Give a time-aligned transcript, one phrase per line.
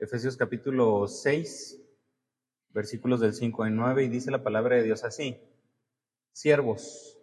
[0.00, 1.78] Efesios capítulo 6,
[2.70, 5.36] versículos del 5 al 9, y dice la palabra de Dios así.
[6.32, 7.18] Siervos,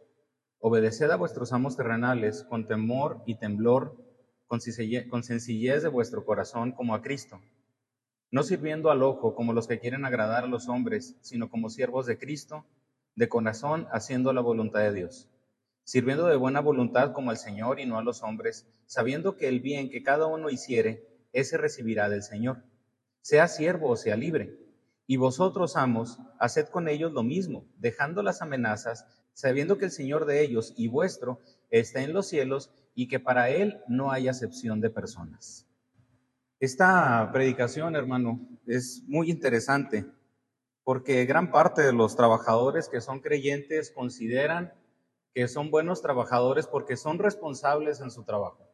[0.59, 3.98] obedeced a vuestros amos terrenales con temor y temblor,
[4.45, 7.42] con sencillez de vuestro corazón como a Cristo,
[8.30, 12.05] no sirviendo al ojo como los que quieren agradar a los hombres, sino como siervos
[12.05, 12.64] de Cristo,
[13.16, 15.28] de corazón haciendo la voluntad de Dios,
[15.84, 19.62] sirviendo de buena voluntad como al Señor y no a los hombres, sabiendo que el
[19.62, 22.64] bien que cada uno hiciere, ese recibirá del Señor,
[23.22, 24.58] sea siervo o sea libre.
[25.05, 30.26] Y vosotros, amos, haced con ellos lo mismo, dejando las amenazas, sabiendo que el Señor
[30.26, 34.81] de ellos y vuestro está en los cielos y que para Él no hay acepción
[34.81, 35.68] de personas.
[36.59, 40.06] Esta predicación, hermano, es muy interesante
[40.84, 44.73] porque gran parte de los trabajadores que son creyentes consideran
[45.34, 48.66] que son buenos trabajadores porque son responsables en su trabajo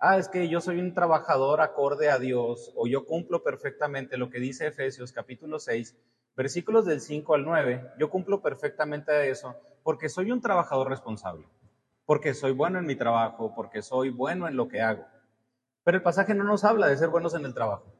[0.00, 4.30] ah, es que yo soy un trabajador acorde a Dios o yo cumplo perfectamente lo
[4.30, 5.94] que dice Efesios capítulo 6,
[6.34, 11.46] versículos del 5 al 9, yo cumplo perfectamente eso porque soy un trabajador responsable,
[12.06, 15.06] porque soy bueno en mi trabajo, porque soy bueno en lo que hago.
[15.84, 17.92] Pero el pasaje no nos habla de ser buenos en el trabajo.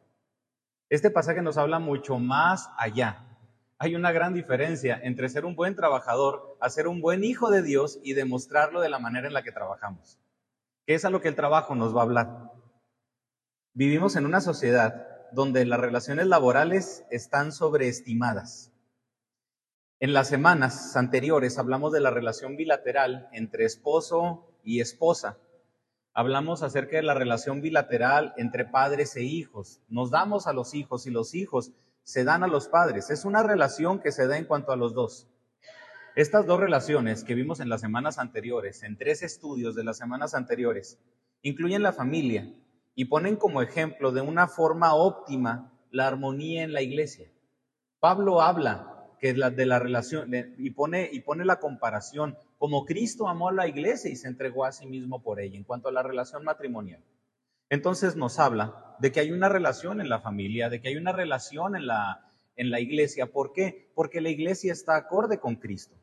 [0.88, 3.26] Este pasaje nos habla mucho más allá.
[3.78, 7.62] Hay una gran diferencia entre ser un buen trabajador a ser un buen hijo de
[7.62, 10.18] Dios y demostrarlo de la manera en la que trabajamos
[10.86, 12.52] que es a lo que el trabajo nos va a hablar.
[13.72, 18.72] Vivimos en una sociedad donde las relaciones laborales están sobreestimadas.
[20.00, 25.38] En las semanas anteriores hablamos de la relación bilateral entre esposo y esposa.
[26.12, 29.80] Hablamos acerca de la relación bilateral entre padres e hijos.
[29.88, 33.10] Nos damos a los hijos y los hijos se dan a los padres.
[33.10, 35.28] Es una relación que se da en cuanto a los dos.
[36.20, 40.34] Estas dos relaciones que vimos en las semanas anteriores, en tres estudios de las semanas
[40.34, 40.98] anteriores,
[41.40, 42.54] incluyen la familia
[42.94, 47.32] y ponen como ejemplo de una forma óptima la armonía en la iglesia.
[48.00, 53.54] Pablo habla de la relación y pone, y pone la comparación como Cristo amó a
[53.54, 56.44] la iglesia y se entregó a sí mismo por ella en cuanto a la relación
[56.44, 57.02] matrimonial.
[57.70, 61.12] Entonces nos habla de que hay una relación en la familia, de que hay una
[61.12, 63.32] relación en la, en la iglesia.
[63.32, 63.90] ¿Por qué?
[63.94, 65.96] Porque la iglesia está acorde con Cristo.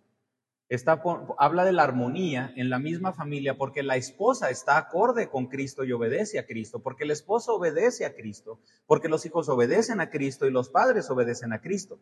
[0.69, 1.01] Está,
[1.37, 5.85] habla de la armonía en la misma familia porque la esposa está acorde con Cristo
[5.85, 10.09] y obedece a Cristo, porque el esposo obedece a Cristo, porque los hijos obedecen a
[10.09, 11.99] Cristo y los padres obedecen a Cristo.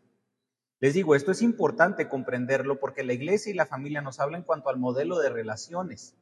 [0.80, 4.48] Les digo, esto es importante comprenderlo porque la iglesia y la familia nos hablan en
[4.48, 6.16] cuanto al modelo de relaciones,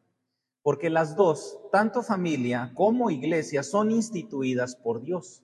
[0.62, 5.44] porque las dos, tanto familia como iglesia, son instituidas por Dios.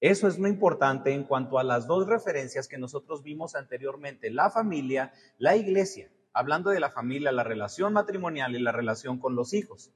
[0.00, 4.50] Eso es lo importante en cuanto a las dos referencias que nosotros vimos anteriormente, la
[4.50, 9.54] familia, la iglesia hablando de la familia, la relación matrimonial y la relación con los
[9.54, 9.90] hijos.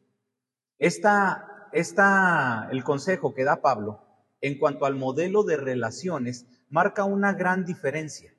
[0.79, 4.01] Esta, esta, el consejo que da Pablo
[4.41, 8.35] en cuanto al modelo de relaciones marca una gran diferencia.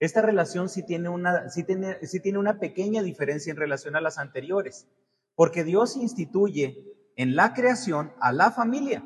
[0.00, 4.02] Esta relación sí tiene una, sí tiene, sí tiene una pequeña diferencia en relación a
[4.02, 4.86] las anteriores,
[5.34, 6.84] porque Dios instituye
[7.16, 9.02] en la creación a la familia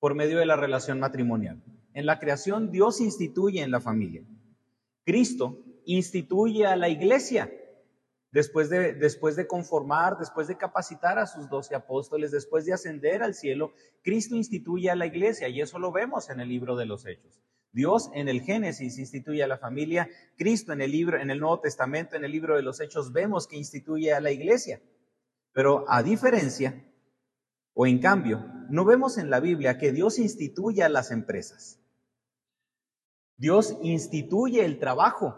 [0.00, 1.62] por medio de la relación matrimonial.
[1.92, 4.24] En la creación Dios instituye en la familia.
[5.04, 7.52] Cristo instituye a la iglesia.
[8.30, 13.22] Después de, después de conformar, después de capacitar a sus doce apóstoles, después de ascender
[13.22, 13.72] al cielo,
[14.02, 17.44] Cristo instituye a la iglesia y eso lo vemos en el libro de los Hechos.
[17.74, 21.60] Dios en el Génesis instituye a la familia, Cristo en el libro, en el Nuevo
[21.60, 24.80] Testamento, en el libro de los Hechos, vemos que instituye a la iglesia.
[25.52, 26.84] Pero a diferencia,
[27.72, 31.80] o en cambio, no vemos en la Biblia que Dios instituye a las empresas.
[33.36, 35.36] Dios instituye el trabajo.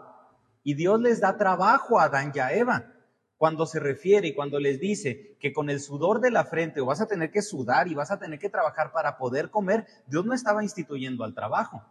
[0.67, 2.93] Y Dios les da trabajo a Adán y a Eva
[3.37, 6.85] cuando se refiere y cuando les dice que con el sudor de la frente o
[6.85, 10.25] vas a tener que sudar y vas a tener que trabajar para poder comer, Dios
[10.25, 11.85] no estaba instituyendo al trabajo,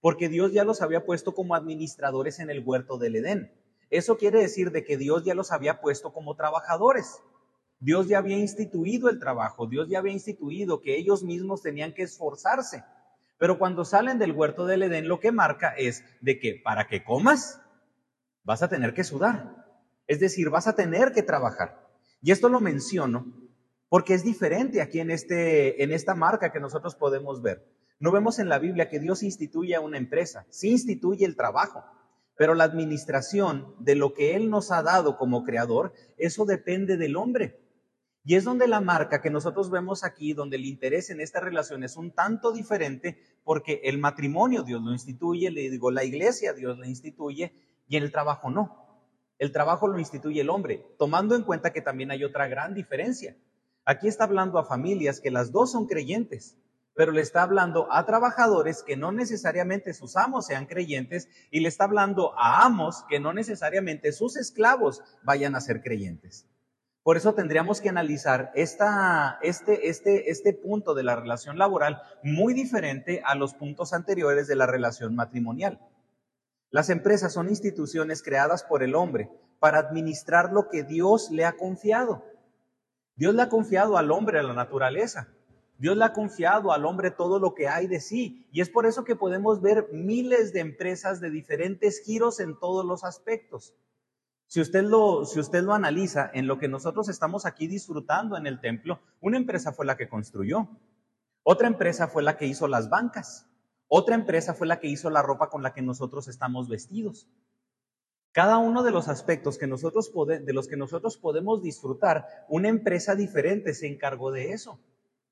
[0.00, 3.52] porque Dios ya los había puesto como administradores en el huerto del Edén.
[3.90, 7.20] Eso quiere decir de que Dios ya los había puesto como trabajadores.
[7.80, 12.04] Dios ya había instituido el trabajo, Dios ya había instituido que ellos mismos tenían que
[12.04, 12.82] esforzarse.
[13.36, 17.04] Pero cuando salen del huerto del Edén, lo que marca es de que para que
[17.04, 17.61] comas,
[18.44, 19.66] vas a tener que sudar.
[20.06, 21.88] Es decir, vas a tener que trabajar.
[22.20, 23.26] Y esto lo menciono
[23.88, 27.68] porque es diferente aquí en, este, en esta marca que nosotros podemos ver.
[27.98, 31.84] No vemos en la Biblia que Dios instituye a una empresa, sí instituye el trabajo,
[32.36, 37.16] pero la administración de lo que Él nos ha dado como creador, eso depende del
[37.16, 37.60] hombre.
[38.24, 41.82] Y es donde la marca que nosotros vemos aquí, donde el interés en esta relación
[41.84, 46.78] es un tanto diferente, porque el matrimonio Dios lo instituye, le digo, la iglesia Dios
[46.78, 47.52] lo instituye,
[47.88, 48.82] y en el trabajo no.
[49.38, 53.36] El trabajo lo instituye el hombre, tomando en cuenta que también hay otra gran diferencia.
[53.84, 56.56] Aquí está hablando a familias que las dos son creyentes,
[56.94, 61.68] pero le está hablando a trabajadores que no necesariamente sus amos sean creyentes y le
[61.68, 66.46] está hablando a amos que no necesariamente sus esclavos vayan a ser creyentes.
[67.02, 72.54] Por eso tendríamos que analizar esta, este, este, este punto de la relación laboral muy
[72.54, 75.80] diferente a los puntos anteriores de la relación matrimonial.
[76.72, 79.30] Las empresas son instituciones creadas por el hombre
[79.60, 82.24] para administrar lo que Dios le ha confiado.
[83.14, 85.28] Dios le ha confiado al hombre a la naturaleza.
[85.76, 88.48] Dios le ha confiado al hombre todo lo que hay de sí.
[88.52, 92.86] Y es por eso que podemos ver miles de empresas de diferentes giros en todos
[92.86, 93.74] los aspectos.
[94.46, 98.46] Si usted, lo, si usted lo analiza en lo que nosotros estamos aquí disfrutando en
[98.46, 100.68] el templo, una empresa fue la que construyó,
[101.42, 103.46] otra empresa fue la que hizo las bancas,
[103.94, 107.28] otra empresa fue la que hizo la ropa con la que nosotros estamos vestidos.
[108.32, 113.14] Cada uno de los aspectos que nosotros de los que nosotros podemos disfrutar, una empresa
[113.16, 114.80] diferente se encargó de eso,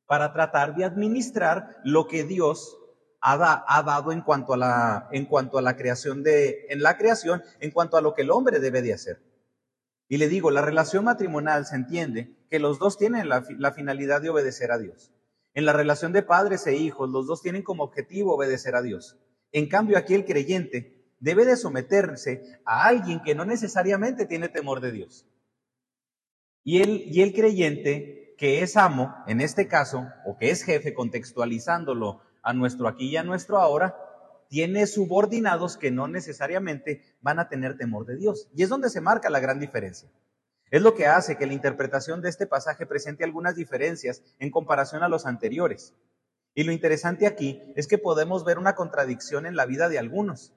[0.05, 2.77] para tratar de administrar lo que Dios
[3.23, 3.39] ha,
[3.83, 7.71] dado en cuanto, a la, en cuanto a la creación de, en la creación, en
[7.71, 9.23] cuanto a lo que el hombre debe de hacer.
[10.07, 14.21] Y le digo, la relación matrimonial se entiende que los dos tienen la, la finalidad
[14.21, 15.15] de obedecer a Dios.
[15.55, 19.19] En la relación de padres e hijos, los dos tienen como objetivo obedecer a Dios.
[19.53, 24.81] En cambio, aquí el creyente debe de someterse a alguien que no necesariamente tiene temor
[24.81, 25.27] de Dios.
[26.63, 30.95] Y el, y el creyente que es amo, en este caso, o que es jefe,
[30.95, 33.97] contextualizándolo a nuestro aquí y a nuestro ahora,
[34.49, 38.49] tiene subordinados que no necesariamente van a tener temor de Dios.
[38.55, 40.09] Y es donde se marca la gran diferencia.
[40.71, 45.03] Es lo que hace que la interpretación de este pasaje presente algunas diferencias en comparación
[45.03, 45.95] a los anteriores.
[46.55, 50.55] Y lo interesante aquí es que podemos ver una contradicción en la vida de algunos,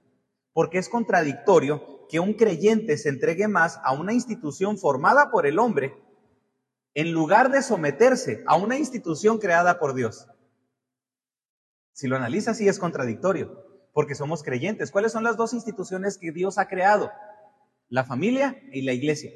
[0.54, 5.58] porque es contradictorio que un creyente se entregue más a una institución formada por el
[5.58, 5.96] hombre
[6.94, 10.28] en lugar de someterse a una institución creada por Dios.
[11.94, 14.92] Si lo analizas, sí es contradictorio, porque somos creyentes.
[14.92, 17.12] ¿Cuáles son las dos instituciones que Dios ha creado?
[17.90, 19.32] La familia y la iglesia.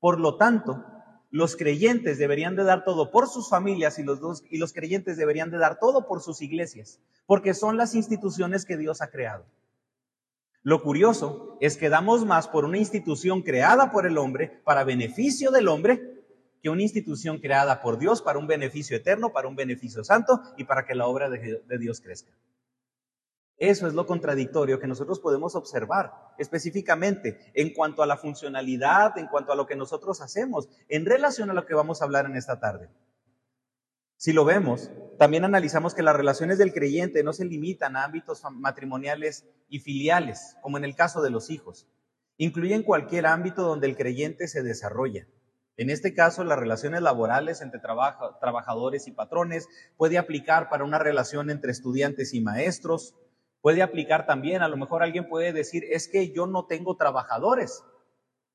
[0.00, 0.84] Por lo tanto,
[1.30, 5.16] los creyentes deberían de dar todo por sus familias y los, dos, y los creyentes
[5.16, 9.46] deberían de dar todo por sus iglesias, porque son las instituciones que Dios ha creado.
[10.62, 15.50] Lo curioso es que damos más por una institución creada por el hombre para beneficio
[15.50, 16.20] del hombre
[16.62, 20.64] que una institución creada por Dios para un beneficio eterno, para un beneficio santo y
[20.64, 22.30] para que la obra de, Dios crezca.
[23.60, 29.26] Eso es lo contradictorio que nosotros podemos observar específicamente en cuanto a la funcionalidad, en
[29.26, 32.36] cuanto a lo que nosotros hacemos, en relación a lo que vamos a hablar en
[32.36, 32.88] esta tarde.
[34.16, 38.42] Si lo vemos, también analizamos que las relaciones del creyente no se limitan a ámbitos
[38.50, 41.86] matrimoniales y filiales, como en el caso de los hijos.
[42.38, 45.26] Incluyen cualquier ámbito donde el creyente se desarrolla.
[45.76, 49.68] En este caso, las relaciones laborales entre trabajadores y patrones
[49.98, 53.14] puede aplicar para una relación entre estudiantes y maestros.
[53.60, 57.84] Puede aplicar también, a lo mejor alguien puede decir, es que yo no tengo trabajadores.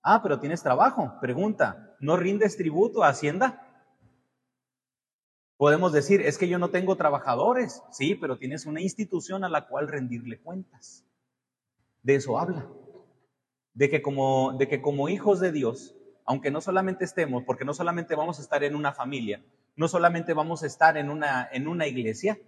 [0.02, 1.14] Ah, pero tienes trabajo.
[1.22, 3.62] Pregunta, ¿no rindes tributo a Hacienda?
[5.58, 7.84] Podemos decir, es que yo no tengo trabajadores.
[7.92, 11.06] Sí, pero tienes una institución a la cual rendirle cuentas.
[12.02, 12.68] De eso habla.
[13.74, 17.74] De que como, de que como hijos de Dios aunque no solamente estemos, porque no
[17.74, 21.68] solamente vamos a estar en una familia, no solamente vamos a estar en una, en
[21.68, 22.40] una iglesia,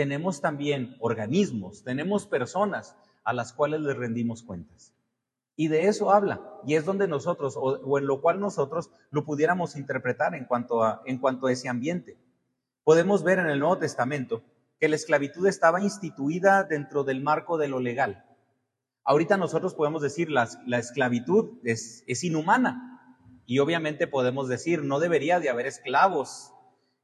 [0.00, 4.94] tenemos también organismos, tenemos personas a las cuales les rendimos cuentas.
[5.56, 9.76] Y de eso habla, y es donde nosotros, o, en lo cual nosotros lo pudiéramos
[9.76, 12.16] interpretar en cuanto, a, en cuanto a ese ambiente.
[12.82, 14.42] Podemos ver en el Nuevo Testamento
[14.78, 18.24] que la esclavitud estaba instituida dentro del marco de lo legal.
[19.04, 24.98] Ahorita nosotros podemos decir la, la esclavitud es, es inhumana, y obviamente podemos decir, no
[24.98, 26.54] debería de haber esclavos,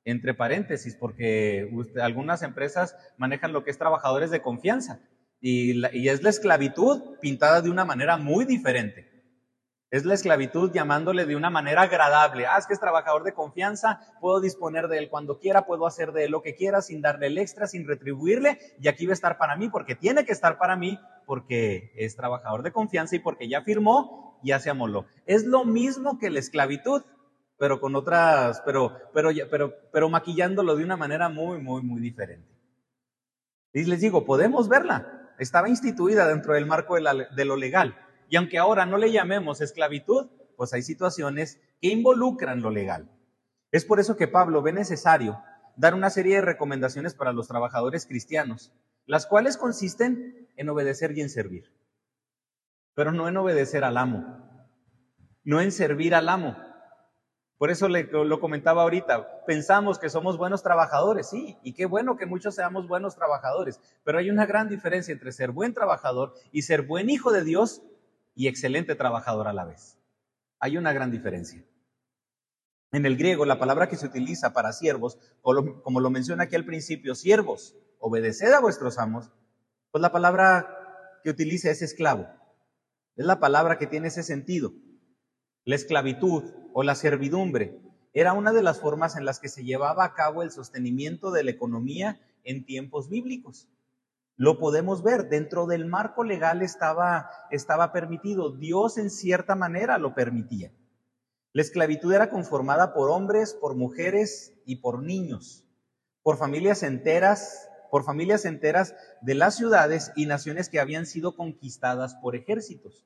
[0.07, 1.69] entre paréntesis, porque
[2.01, 5.01] algunas empresas manejan lo que es trabajadores de confianza
[5.41, 9.13] y, y es la esclavitud pintada de una manera muy diferente.
[9.91, 12.47] Es la esclavitud llamándole de una manera agradable.
[12.47, 16.13] Ah, es que es trabajador de confianza, puedo disponer de él cuando quiera, puedo hacer
[16.13, 19.15] de él lo que quiera sin darle el extra, sin retribuirle, y aquí va a
[19.15, 23.21] estar para mí porque tiene que estar para mí, porque es trabajador de confianza y
[23.21, 25.07] porque ya firmó ya se amoló.
[25.27, 27.03] Es lo mismo que la esclavitud,
[27.59, 32.49] pero con otras, pero, pero, pero, pero maquillándolo de una manera muy, muy, muy diferente.
[33.73, 35.35] Y les digo, podemos verla.
[35.39, 37.97] Estaba instituida dentro del marco de, de lo legal.
[38.29, 43.11] Y aunque ahora no le llamemos esclavitud, pues hay situaciones que involucran lo legal.
[43.71, 45.43] Es por eso que Pablo ve necesario
[45.77, 48.73] dar una serie de recomendaciones para los trabajadores cristianos,
[49.05, 51.77] las cuales consisten en obedecer y en servir
[52.97, 54.25] pero no en obedecer al amo,
[55.45, 56.57] no en servir al amo.
[57.59, 62.27] Por eso lo comentaba ahorita, pensamos que somos buenos trabajadores, sí, y qué bueno que
[62.27, 66.83] muchos seamos buenos trabajadores, pero hay una gran diferencia entre ser buen trabajador y ser
[66.83, 67.83] buen hijo de Dios
[68.35, 69.99] y excelente trabajador a la vez.
[70.61, 71.65] Hay una gran diferencia.
[72.93, 76.67] En el griego, la palabra que se utiliza para siervos, como lo menciona aquí al
[76.67, 79.31] principio, siervos, obedeced a vuestros amos,
[79.91, 82.29] pues la palabra que utiliza es esclavo.
[83.17, 84.73] Es la palabra que tiene ese sentido.
[85.67, 86.45] La esclavitud
[86.75, 87.77] o la servidumbre
[88.13, 91.43] era una de las formas en las que se llevaba a cabo el sostenimiento de
[91.43, 93.69] la economía en tiempos bíblicos.
[94.37, 100.15] Lo podemos ver, dentro del marco legal estaba, estaba permitido, Dios en cierta manera lo
[100.15, 100.71] permitía.
[101.53, 105.65] La esclavitud era conformada por hombres, por mujeres y por niños,
[106.23, 112.15] por familias enteras, por familias enteras de las ciudades y naciones que habían sido conquistadas
[112.15, 113.05] por ejércitos.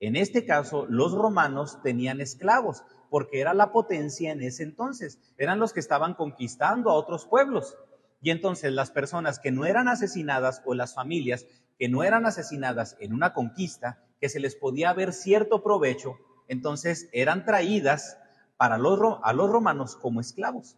[0.00, 5.18] En este caso, los romanos tenían esclavos, porque era la potencia en ese entonces.
[5.38, 7.76] Eran los que estaban conquistando a otros pueblos.
[8.20, 11.46] Y entonces las personas que no eran asesinadas o las familias
[11.78, 16.16] que no eran asesinadas en una conquista, que se les podía ver cierto provecho,
[16.48, 18.18] entonces eran traídas
[18.56, 20.76] para los, a los romanos como esclavos.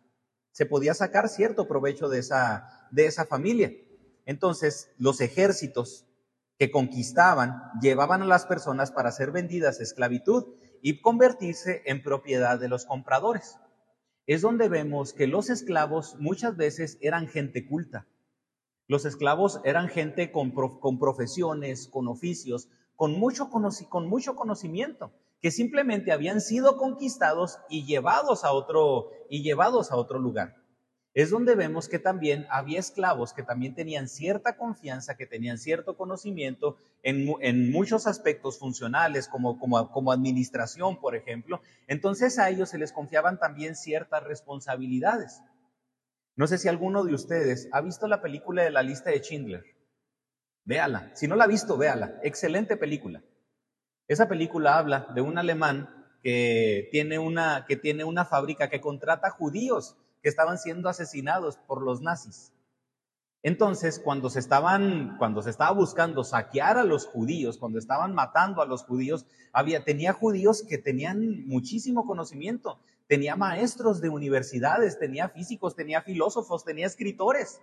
[0.52, 3.72] Se podía sacar cierto provecho de esa, de esa familia.
[4.24, 6.05] Entonces los ejércitos
[6.58, 10.44] que conquistaban llevaban a las personas para ser vendidas a esclavitud
[10.82, 13.58] y convertirse en propiedad de los compradores.
[14.26, 18.06] Es donde vemos que los esclavos muchas veces eran gente culta.
[18.88, 25.50] Los esclavos eran gente con, con profesiones, con oficios, con mucho, con mucho conocimiento, que
[25.50, 30.65] simplemente habían sido conquistados y llevados a otro, y llevados a otro lugar
[31.16, 35.96] es donde vemos que también había esclavos que también tenían cierta confianza, que tenían cierto
[35.96, 41.62] conocimiento en, muchos aspectos funcionales, como, como, como, administración, por ejemplo.
[41.86, 45.40] Entonces a ellos se les confiaban también ciertas responsabilidades.
[46.36, 49.64] No sé si alguno de ustedes ha visto la película de la lista de Schindler.
[50.66, 51.12] Véala.
[51.14, 52.20] Si no la ha visto, véala.
[52.24, 53.22] Excelente película.
[54.06, 55.88] Esa película habla de un alemán
[56.22, 59.96] que tiene una, que tiene una fábrica que contrata judíos
[60.28, 62.52] estaban siendo asesinados por los nazis.
[63.46, 68.60] Entonces, cuando se estaban, cuando se estaba buscando saquear a los judíos, cuando estaban matando
[68.60, 75.28] a los judíos, había, tenía judíos que tenían muchísimo conocimiento, tenía maestros de universidades, tenía
[75.28, 77.60] físicos, tenía filósofos, tenía escritores.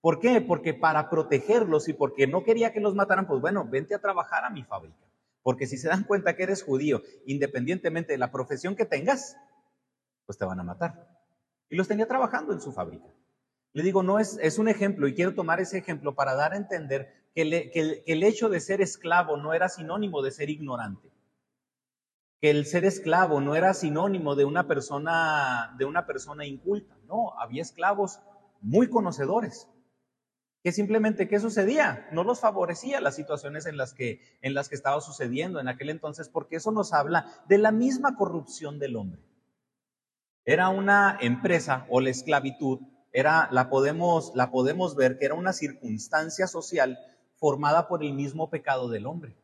[0.00, 0.40] ¿Por qué?
[0.40, 4.44] Porque para protegerlos y porque no quería que los mataran, pues bueno, vente a trabajar
[4.44, 5.04] a mi fábrica.
[5.42, 9.36] Porque si se dan cuenta que eres judío, independientemente de la profesión que tengas,
[10.26, 11.11] pues te van a matar
[11.72, 13.06] y los tenía trabajando en su fábrica.
[13.72, 16.58] Le digo, no es, es un ejemplo y quiero tomar ese ejemplo para dar a
[16.58, 21.10] entender que, que el hecho de ser esclavo no era sinónimo de ser ignorante.
[22.42, 26.94] Que el ser esclavo no era sinónimo de una persona, de una persona inculta.
[27.06, 28.20] No, había esclavos
[28.60, 29.66] muy conocedores.
[30.62, 32.06] Que simplemente, ¿qué sucedía?
[32.12, 35.88] No los favorecía las situaciones en las que, en las que estaba sucediendo en aquel
[35.88, 39.22] entonces, porque eso nos habla de la misma corrupción del hombre.
[40.44, 42.80] Era una empresa o la esclavitud,
[43.12, 46.98] era, la, podemos, la podemos ver que era una circunstancia social
[47.36, 49.36] formada por el mismo pecado del hombre.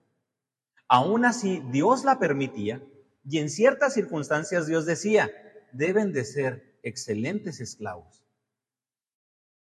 [0.88, 2.83] Aún así, Dios la permitía
[3.28, 5.31] y en ciertas circunstancias Dios decía,
[5.73, 8.25] deben de ser excelentes esclavos.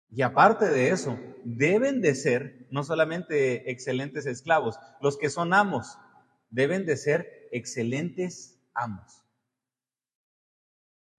[0.10, 5.98] Y aparte de eso, deben de ser no solamente excelentes esclavos, los que son amos,
[6.52, 9.23] deben de ser excelentes amos.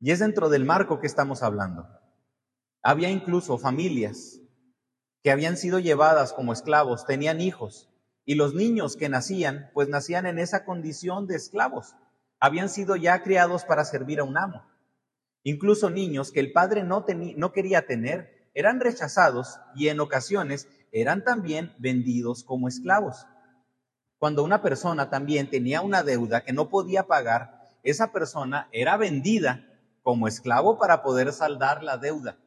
[0.01, 1.89] Y es dentro del marco que estamos hablando.
[2.83, 4.41] Había incluso familias
[5.23, 7.89] que habían sido llevadas como esclavos, tenían hijos,
[8.27, 11.95] y los niños que nacían, pues nacían en esa condición de esclavos.
[12.41, 14.65] Habían sido ya criados para servir a un amo.
[15.43, 21.25] Incluso niños que el padre no, no quería tener, eran rechazados y en ocasiones eran
[21.25, 23.27] también vendidos como esclavos.
[24.19, 29.67] Cuando una persona también tenía una deuda que no podía pagar, esa persona era vendida
[30.05, 32.39] como esclavo para poder saldar la deuda.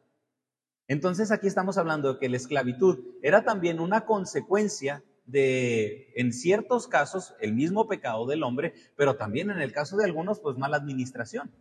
[0.87, 6.87] Entonces aquí estamos hablando de que la esclavitud era también una consecuencia de, en ciertos
[6.87, 10.77] casos, el mismo pecado del hombre, pero también en el caso de algunos, pues mala
[10.77, 11.51] administración.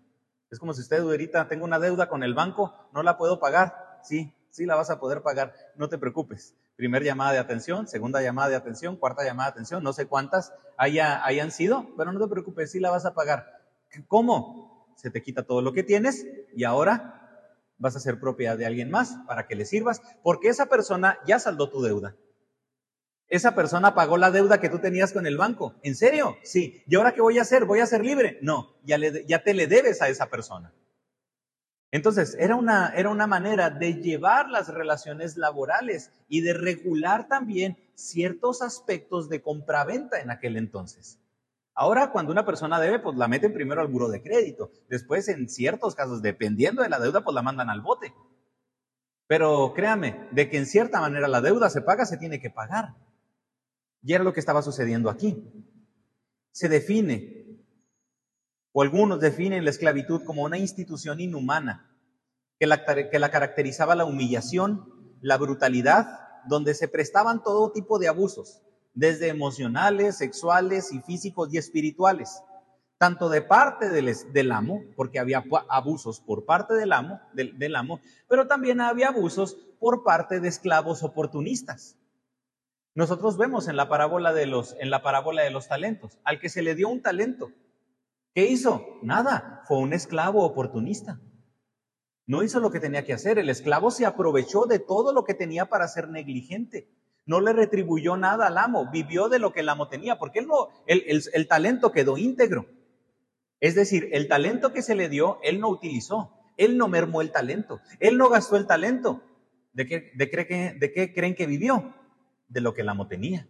[0.50, 3.98] Es como si usted ahorita tengo una deuda con el banco, no la puedo pagar.
[4.04, 6.54] Sí, sí la vas a poder pagar, no te preocupes.
[6.76, 10.52] Primer llamada de atención, segunda llamada de atención, cuarta llamada de atención, no sé cuántas
[10.76, 13.64] haya, hayan sido, pero no te preocupes, sí la vas a pagar.
[14.06, 14.65] ¿Cómo?
[14.96, 17.16] Se te quita todo lo que tienes y ahora
[17.78, 21.38] vas a ser propiedad de alguien más para que le sirvas, porque esa persona ya
[21.38, 22.16] saldó tu deuda.
[23.28, 25.74] Esa persona pagó la deuda que tú tenías con el banco.
[25.82, 26.36] ¿En serio?
[26.42, 26.82] Sí.
[26.86, 27.64] ¿Y ahora qué voy a hacer?
[27.64, 28.38] ¿Voy a ser libre?
[28.40, 30.72] No, ya, ya te le debes a esa persona.
[31.90, 37.78] Entonces, era una, era una manera de llevar las relaciones laborales y de regular también
[37.94, 41.18] ciertos aspectos de compraventa en aquel entonces.
[41.78, 44.70] Ahora, cuando una persona debe, pues la meten primero al buro de crédito.
[44.88, 48.14] Después, en ciertos casos, dependiendo de la deuda, pues la mandan al bote.
[49.26, 52.94] Pero créame, de que en cierta manera la deuda se paga, se tiene que pagar.
[54.02, 55.52] Y era lo que estaba sucediendo aquí.
[56.50, 57.60] Se define,
[58.72, 61.94] o algunos definen la esclavitud como una institución inhumana,
[62.58, 68.08] que la, que la caracterizaba la humillación, la brutalidad, donde se prestaban todo tipo de
[68.08, 68.62] abusos,
[68.96, 72.42] desde emocionales, sexuales y físicos y espirituales,
[72.98, 78.00] tanto de parte del, amo, porque había abusos por parte del amo, del, del amo,
[78.26, 81.98] pero también había abusos por parte de esclavos oportunistas.
[82.94, 86.48] Nosotros vemos en la parábola de los, en la parábola de los talentos, al que
[86.48, 87.52] se le dio un talento.
[88.34, 88.82] ¿Qué hizo?
[89.02, 91.20] Nada, fue un esclavo oportunista.
[92.26, 93.38] No hizo lo que tenía que hacer.
[93.38, 96.88] El esclavo se aprovechó de todo lo que tenía para ser negligente.
[97.26, 100.46] No le retribuyó nada al amo, vivió de lo que el amo tenía, porque él
[100.46, 102.66] no, el, talento quedó íntegro.
[103.60, 106.32] Es decir, el talento que se le dio, él no utilizó.
[106.56, 107.80] Él no mermó el talento.
[108.00, 109.22] Él no gastó el talento.
[109.72, 111.94] ¿De qué, de, de qué creen que vivió?
[112.48, 113.46] De lo que el amo tenía.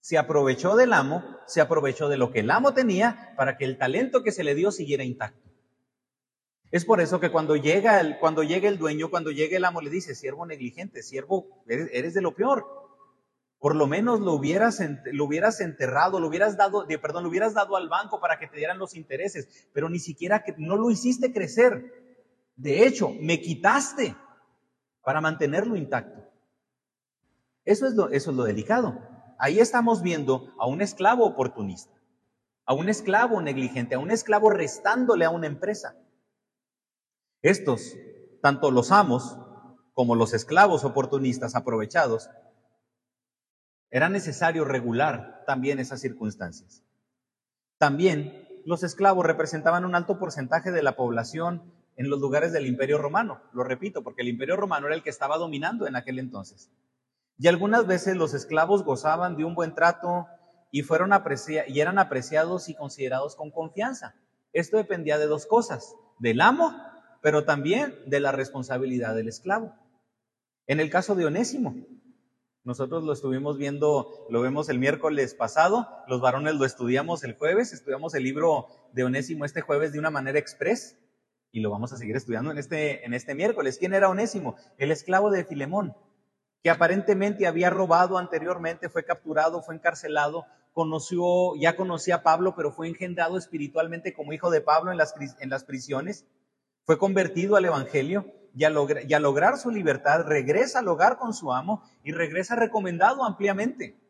[0.00, 3.78] Se aprovechó del amo, se aprovechó de lo que el amo tenía para que el
[3.78, 5.46] talento que se le dio siguiera intacto.
[6.70, 9.80] Es por eso que cuando llega el, cuando llega el dueño, cuando llega el amo,
[9.80, 12.85] le dice, siervo negligente, siervo, eres, de lo peor.
[13.58, 17.54] Por lo menos lo hubieras, lo hubieras enterrado, lo hubieras dado, de, perdón, lo hubieras
[17.54, 20.90] dado al banco para que te dieran los intereses, pero ni siquiera que no lo
[20.90, 21.92] hiciste crecer.
[22.54, 24.14] De hecho, me quitaste
[25.02, 26.22] para mantenerlo intacto.
[27.64, 28.98] Eso es eso es lo delicado.
[29.38, 31.92] Ahí estamos viendo a un esclavo oportunista,
[32.64, 35.96] a un esclavo negligente, a un esclavo restándole a una empresa.
[37.42, 37.96] Estos,
[38.42, 39.38] tanto los amos
[39.94, 42.28] como los esclavos oportunistas aprovechados,
[43.90, 46.82] era necesario regular también esas circunstancias.
[47.78, 52.98] También los esclavos representaban un alto porcentaje de la población en los lugares del imperio
[52.98, 53.40] romano.
[53.52, 56.70] Lo repito, porque el imperio romano era el que estaba dominando en aquel entonces.
[57.38, 60.26] Y algunas veces los esclavos gozaban de un buen trato
[60.70, 61.10] y, fueron
[61.68, 64.14] y eran apreciados y considerados con confianza.
[64.52, 66.74] Esto dependía de dos cosas, del amo
[67.26, 69.74] pero también de la responsabilidad del esclavo.
[70.68, 71.74] En el caso de Onésimo,
[72.66, 77.72] nosotros lo estuvimos viendo, lo vemos el miércoles pasado, los varones lo estudiamos el jueves,
[77.72, 80.98] estudiamos el libro de Onésimo este jueves de una manera express
[81.52, 83.78] y lo vamos a seguir estudiando en este, en este miércoles.
[83.78, 84.56] ¿Quién era Onésimo?
[84.76, 85.96] El esclavo de Filemón,
[86.62, 92.72] que aparentemente había robado anteriormente, fue capturado, fue encarcelado, conoció, ya conocía a Pablo, pero
[92.72, 96.26] fue engendrado espiritualmente como hijo de Pablo en las, en las prisiones
[96.86, 101.82] fue convertido al Evangelio y a, lograr su libertad regresa al hogar con su amo
[102.02, 104.00] y regresa recomendado ampliamente.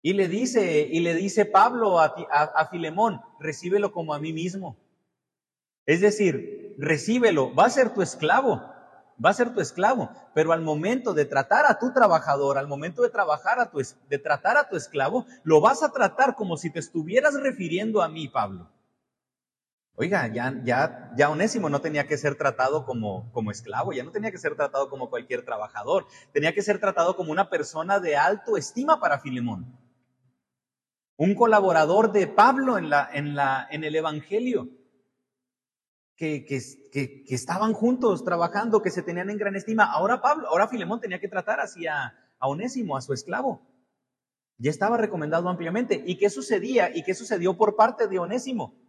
[0.00, 4.78] Y le dice, y le dice Pablo a, a Filemón, recíbelo como a mí mismo.
[5.84, 8.62] Es decir, recíbelo, va a ser tu esclavo,
[9.22, 13.02] va a ser tu esclavo, pero al momento de tratar a tu trabajador, al momento
[13.02, 16.70] de trabajar a tu, de tratar a tu esclavo, lo vas a tratar como si
[16.70, 18.70] te estuvieras refiriendo a mí, Pablo.
[19.98, 24.12] Oiga, ya, ya, ya Onésimo no tenía que ser tratado como, como esclavo, ya no
[24.12, 28.14] tenía que ser tratado como cualquier trabajador, tenía que ser tratado como una persona de
[28.14, 29.78] alto estima para Filemón.
[31.16, 34.68] Un colaborador de Pablo en, la, en, la, en el Evangelio,
[36.14, 36.60] que, que,
[36.92, 39.84] que, estaban juntos trabajando, que se tenían en gran estima.
[39.84, 43.66] Ahora Pablo, ahora Filemón tenía que tratar así a, a Onésimo, a su esclavo.
[44.58, 46.02] Ya estaba recomendado ampliamente.
[46.06, 46.94] ¿Y qué sucedía?
[46.94, 48.85] ¿Y qué sucedió por parte de Onésimo?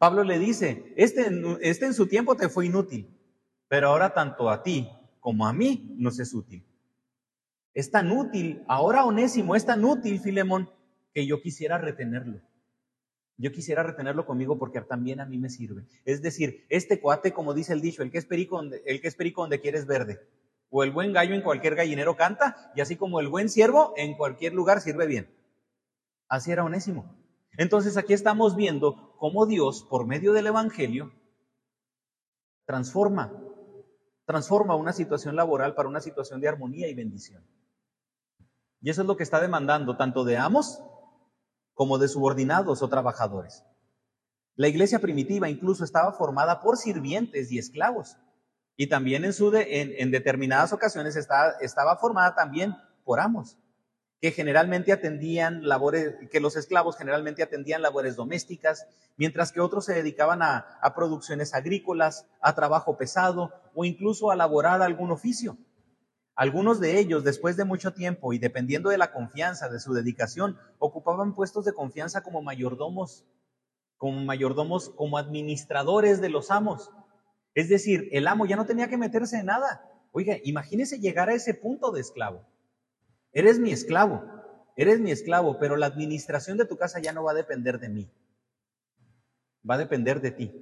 [0.00, 3.14] Pablo le dice, este, este en su tiempo te fue inútil,
[3.68, 4.88] pero ahora tanto a ti
[5.20, 6.64] como a mí nos es útil.
[7.74, 10.70] Es tan útil, ahora Onésimo es tan útil, Filemón,
[11.12, 12.40] que yo quisiera retenerlo.
[13.36, 15.84] Yo quisiera retenerlo conmigo porque también a mí me sirve.
[16.06, 19.08] Es decir, este cuate, como dice el dicho, el que es perico donde, el que
[19.08, 20.26] es perico donde quieres verde.
[20.70, 24.16] O el buen gallo en cualquier gallinero canta, y así como el buen siervo en
[24.16, 25.28] cualquier lugar sirve bien.
[26.26, 27.19] Así era Onésimo.
[27.56, 31.12] Entonces aquí estamos viendo cómo Dios, por medio del Evangelio,
[32.64, 33.32] transforma,
[34.24, 37.44] transforma una situación laboral para una situación de armonía y bendición.
[38.80, 40.82] Y eso es lo que está demandando tanto de amos
[41.74, 43.64] como de subordinados o trabajadores.
[44.54, 48.16] La iglesia primitiva incluso estaba formada por sirvientes y esclavos.
[48.76, 53.58] Y también en, determinadas ocasiones estaba formada también por amos.
[54.20, 59.94] Que generalmente atendían labores, que los esclavos generalmente atendían labores domésticas, mientras que otros se
[59.94, 65.56] dedicaban a, a producciones agrícolas, a trabajo pesado o incluso a laborar algún oficio.
[66.34, 70.58] Algunos de ellos, después de mucho tiempo y dependiendo de la confianza, de su dedicación,
[70.78, 73.24] ocupaban puestos de confianza como mayordomos,
[73.96, 76.90] como mayordomos, como administradores de los amos.
[77.54, 79.86] Es decir, el amo ya no tenía que meterse en nada.
[80.12, 82.49] Oiga, imagínese llegar a ese punto de esclavo.
[83.32, 84.24] Eres mi esclavo,
[84.76, 87.88] eres mi esclavo, pero la administración de tu casa ya no va a depender de
[87.88, 88.10] mí.
[89.68, 90.52] Va a depender de ti.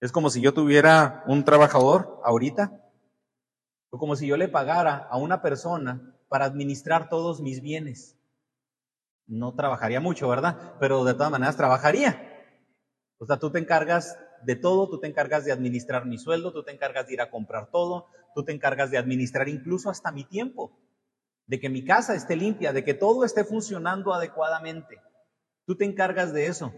[0.00, 2.78] Es como si yo tuviera un trabajador ahorita,
[3.90, 8.18] o como si yo le pagara a una persona para administrar todos mis bienes.
[9.26, 10.74] No trabajaría mucho, ¿verdad?
[10.78, 12.28] Pero de todas maneras trabajaría.
[13.18, 16.64] O sea, tú te encargas de todo, tú te encargas de administrar mi sueldo, tú
[16.64, 20.24] te encargas de ir a comprar todo, tú te encargas de administrar incluso hasta mi
[20.24, 20.81] tiempo
[21.46, 25.00] de que mi casa esté limpia, de que todo esté funcionando adecuadamente.
[25.66, 26.72] Tú te encargas de eso.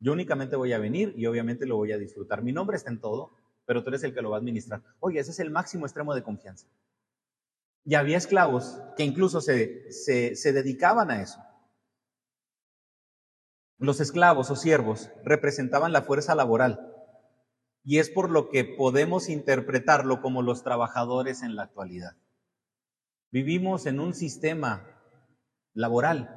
[0.00, 2.42] Yo únicamente voy a venir y obviamente lo voy a disfrutar.
[2.42, 3.32] Mi nombre está en todo,
[3.66, 4.82] pero tú eres el que lo va a administrar.
[5.00, 6.66] Oye, ese es el máximo extremo de confianza.
[7.84, 11.38] Y había esclavos que incluso se, se, se dedicaban a eso.
[13.78, 16.94] Los esclavos o siervos representaban la fuerza laboral
[17.84, 22.16] y es por lo que podemos interpretarlo como los trabajadores en la actualidad.
[23.30, 24.86] Vivimos en un sistema
[25.74, 26.34] laboral.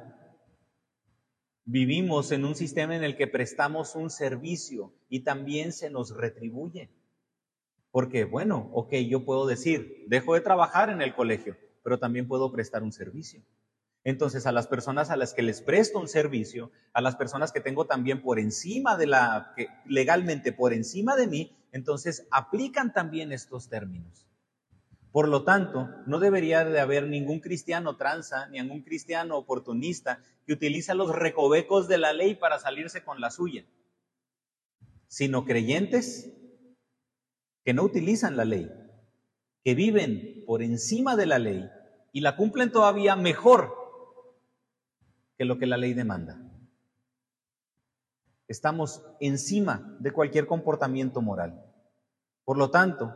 [1.64, 6.90] Vivimos en un sistema en el que prestamos un servicio y también se nos retribuye.
[7.90, 12.52] Porque, bueno, ok, yo puedo decir, dejo de trabajar en el colegio, pero también puedo
[12.52, 13.42] prestar un servicio.
[14.04, 17.60] Entonces, a las personas a las que les presto un servicio, a las personas que
[17.60, 23.32] tengo también por encima de la, que legalmente por encima de mí, entonces aplican también
[23.32, 24.26] estos términos.
[25.12, 30.54] Por lo tanto, no debería de haber ningún cristiano tranza, ni ningún cristiano oportunista que
[30.54, 33.66] utiliza los recovecos de la ley para salirse con la suya,
[35.08, 36.32] sino creyentes
[37.62, 38.72] que no utilizan la ley,
[39.62, 41.70] que viven por encima de la ley
[42.12, 43.74] y la cumplen todavía mejor
[45.36, 46.40] que lo que la ley demanda.
[48.48, 51.64] Estamos encima de cualquier comportamiento moral.
[52.44, 53.14] Por lo tanto,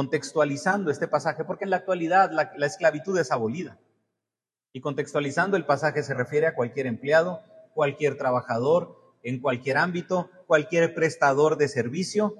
[0.00, 3.78] contextualizando este pasaje, porque en la actualidad la, esclavitud es abolida.
[4.72, 7.42] Y contextualizando el pasaje se refiere a cualquier empleado,
[7.74, 12.34] cualquier trabajador, en cualquier ámbito, cualquier prestador de servicio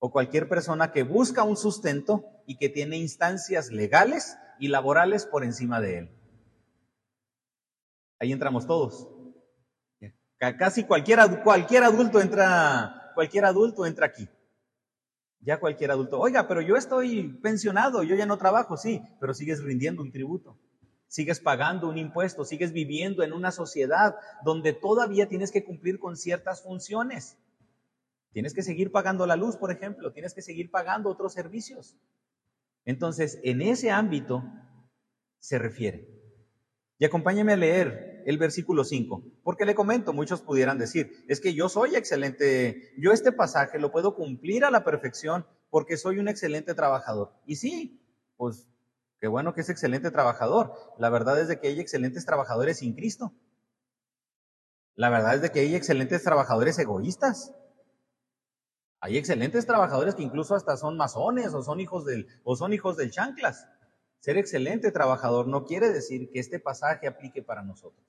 [0.00, 5.44] o cualquier persona que busca un sustento y que tiene instancias legales y laborales por
[5.44, 6.10] encima de él.
[8.18, 9.06] Ahí entramos todos.
[10.38, 14.28] Casi cualquier, cualquier adulto entra, cualquier adulto entra aquí.
[15.40, 19.62] Ya cualquier adulto, oiga, pero yo estoy pensionado, yo ya no trabajo, sí, pero sigues
[19.62, 20.58] rindiendo un tributo,
[21.06, 26.16] sigues pagando un impuesto, sigues viviendo en una sociedad donde todavía tienes que cumplir con
[26.16, 27.38] ciertas funciones.
[28.32, 31.96] Tienes que seguir pagando la luz, por ejemplo, tienes que seguir pagando otros servicios.
[32.84, 34.44] Entonces, en ese ámbito
[35.38, 36.15] se refiere.
[36.98, 41.54] Y acompáñame a leer el versículo 5, porque le comento, muchos pudieran decir, es que
[41.54, 46.28] yo soy excelente, yo este pasaje lo puedo cumplir a la perfección porque soy un
[46.28, 47.34] excelente trabajador.
[47.44, 48.02] Y sí,
[48.36, 48.68] pues
[49.20, 50.72] qué bueno que es excelente trabajador.
[50.98, 53.34] La verdad es de que hay excelentes trabajadores sin Cristo.
[54.94, 57.52] La verdad es de que hay excelentes trabajadores egoístas.
[59.00, 62.96] Hay excelentes trabajadores que incluso hasta son masones o son hijos del, o son hijos
[62.96, 63.68] del chanclas.
[64.20, 68.04] Ser excelente trabajador no quiere decir que este pasaje aplique para nosotros.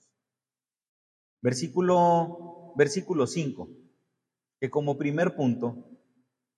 [1.42, 3.70] Versículo, versículo 5,
[4.60, 5.90] que como primer punto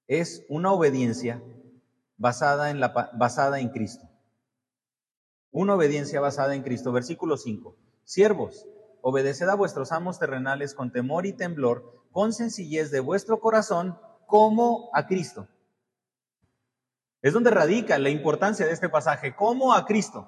[0.07, 1.43] es una obediencia
[2.17, 4.07] basada en, la, basada en Cristo.
[5.51, 6.91] Una obediencia basada en Cristo.
[6.91, 7.75] Versículo 5.
[8.03, 8.67] Siervos,
[9.01, 14.89] obedeced a vuestros amos terrenales con temor y temblor, con sencillez de vuestro corazón, como
[14.93, 15.47] a Cristo
[17.21, 20.27] es donde radica la importancia de este pasaje, como a Cristo.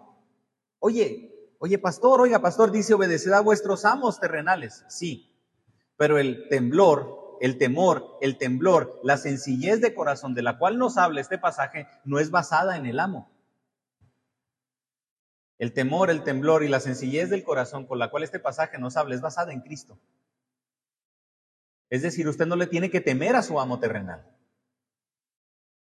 [0.80, 4.84] Oye, oye, pastor, oiga, pastor, dice, obedeced a vuestros amos terrenales.
[4.90, 5.32] Sí,
[5.96, 10.98] pero el temblor, el temor, el temblor, la sencillez de corazón de la cual nos
[10.98, 13.32] habla este pasaje no es basada en el amo.
[15.58, 18.98] El temor, el temblor y la sencillez del corazón con la cual este pasaje nos
[18.98, 20.00] habla es basada en Cristo.
[21.92, 24.26] Es decir, usted no le tiene que temer a su amo terrenal.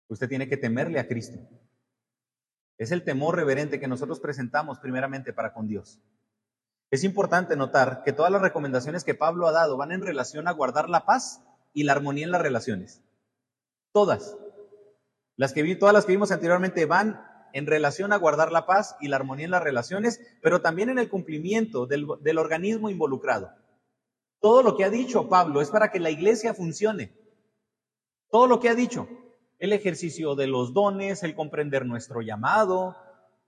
[0.07, 1.39] Usted tiene que temerle a Cristo.
[2.77, 5.99] Es el temor reverente que nosotros presentamos primeramente para con Dios.
[6.89, 10.53] Es importante notar que todas las recomendaciones que Pablo ha dado van en relación a
[10.53, 11.43] guardar la paz
[11.73, 13.03] y la armonía en las relaciones.
[13.91, 14.37] Todas.
[15.35, 17.21] Las que vi, todas las que vimos anteriormente van
[17.53, 20.99] en relación a guardar la paz y la armonía en las relaciones, pero también en
[20.99, 23.51] el cumplimiento del, del organismo involucrado.
[24.39, 27.17] Todo lo que ha dicho Pablo es para que la iglesia funcione.
[28.29, 29.09] Todo lo que ha dicho,
[29.59, 32.95] el ejercicio de los dones, el comprender nuestro llamado,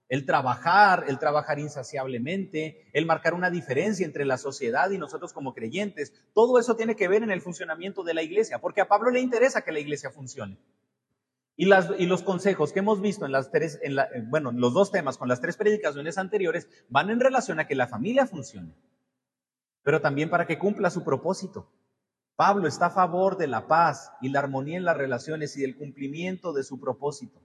[0.09, 5.53] el trabajar, el trabajar insaciablemente, el marcar una diferencia entre la sociedad y nosotros como
[5.53, 9.11] creyentes, todo eso tiene que ver en el funcionamiento de la iglesia, porque a Pablo
[9.11, 10.57] le interesa que la iglesia funcione.
[11.55, 13.97] Y, las, y los consejos que hemos visto en las tres, en
[14.29, 17.87] bueno, los dos temas con las tres predicaciones anteriores van en relación a que la
[17.87, 18.73] familia funcione,
[19.83, 21.69] pero también para que cumpla su propósito.
[22.39, 25.75] Pablo está a favor de la paz y la armonía en las relaciones y del
[25.75, 27.41] cumplimiento de su propósito.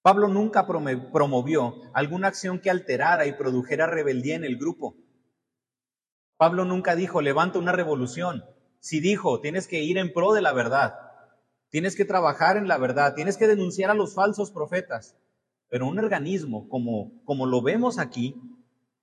[0.00, 4.96] Pablo nunca promovió alguna acción que alterara y produjera rebeldía en el grupo.
[6.38, 8.46] Pablo nunca dijo, levanta una revolución.
[8.80, 10.94] Si dijo, tienes que ir en pro de la verdad,
[11.68, 15.18] tienes que trabajar en la verdad, tienes que denunciar a los falsos profetas.
[15.68, 18.40] Pero un organismo como, como lo vemos aquí,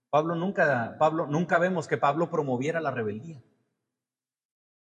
[0.09, 3.43] Pablo nunca, Pablo, nunca vemos que Pablo promoviera la rebeldía,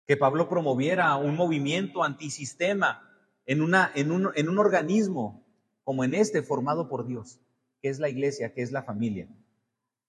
[0.07, 3.03] que Pablo promoviera un movimiento antisistema
[3.47, 5.47] en, un, organismo
[5.83, 7.41] como en este formado por Dios,
[7.81, 9.29] que es la iglesia, que es la familia.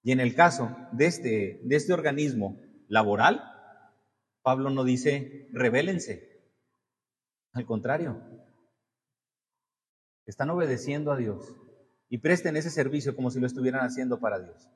[0.03, 3.43] Y en el caso de este, de este organismo laboral,
[4.41, 6.36] Pablo no dice, rebélense.
[7.53, 8.21] Al contrario,
[10.25, 11.55] están obedeciendo a Dios
[12.10, 14.69] y presten ese servicio como si lo estuvieran haciendo para Dios.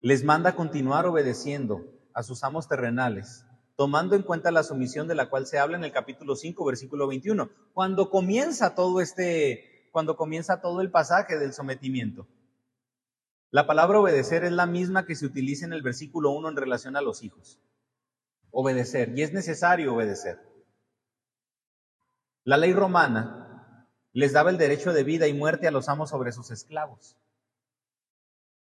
[0.00, 1.84] Les manda continuar obedeciendo
[2.14, 3.44] a sus amos terrenales
[3.76, 7.06] tomando en cuenta la sumisión de la cual se habla en el capítulo 5, versículo
[7.08, 12.28] 21, cuando comienza todo este, cuando comienza todo el pasaje del sometimiento.
[13.50, 16.96] La palabra obedecer es la misma que se utiliza en el versículo 1 en relación
[16.96, 17.58] a los hijos.
[18.50, 20.38] Obedecer, y es necesario obedecer.
[22.44, 26.32] La ley romana les daba el derecho de vida y muerte a los amos sobre
[26.32, 27.16] sus esclavos.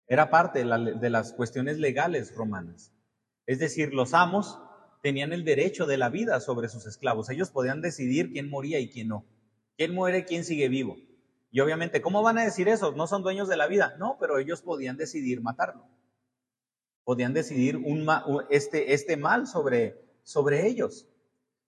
[0.07, 2.91] Era parte de las cuestiones legales romanas.
[3.45, 4.59] Es decir, los amos
[5.01, 7.29] tenían el derecho de la vida sobre sus esclavos.
[7.29, 9.25] Ellos podían decidir quién moría y quién no.
[9.77, 10.97] Quién muere y quién sigue vivo.
[11.51, 12.93] Y obviamente, ¿cómo van a decir eso?
[12.93, 13.95] No son dueños de la vida.
[13.99, 15.85] No, pero ellos podían decidir matarlo.
[17.03, 18.07] Podían decidir un
[18.49, 21.07] este, este mal sobre, sobre ellos.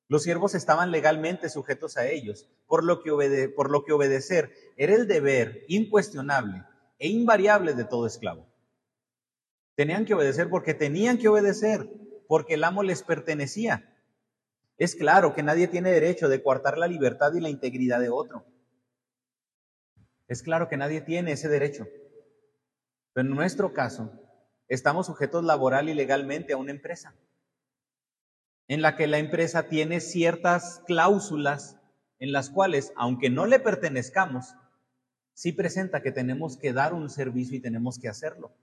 [0.07, 4.93] Los siervos estaban legalmente sujetos a ellos, por lo, que por lo que obedecer era
[4.93, 6.63] el deber incuestionable
[6.99, 8.45] e invariable de todo esclavo.
[9.75, 11.89] Tenían que obedecer porque tenían que obedecer
[12.27, 13.89] porque el amo les pertenecía.
[14.77, 18.45] Es claro que nadie tiene derecho de coartar la libertad y la integridad de otro.
[20.27, 21.87] Es claro que nadie tiene ese derecho.
[23.13, 24.11] Pero en nuestro caso,
[24.67, 27.15] estamos sujetos laboral y legalmente a una empresa,
[28.67, 31.77] en la que la empresa tiene ciertas cláusulas
[32.19, 34.55] en las cuales, aunque no le pertenezcamos,
[35.33, 38.55] sí presenta que tenemos que dar un servicio y tenemos que hacerlo,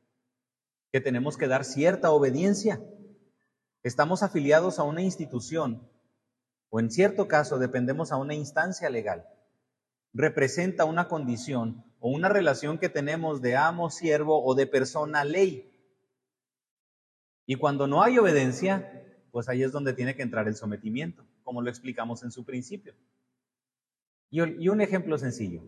[0.92, 2.80] que tenemos que dar cierta obediencia
[3.82, 5.88] estamos afiliados a una institución
[6.68, 9.26] o en cierto caso dependemos a una instancia legal,
[10.12, 15.66] representa una condición o una relación que tenemos de amo, siervo o de persona ley.
[17.44, 21.60] Y cuando no hay obediencia, pues ahí es donde tiene que entrar el sometimiento, como
[21.60, 22.94] lo explicamos en su principio.
[24.30, 25.64] Y un ejemplo sencillo.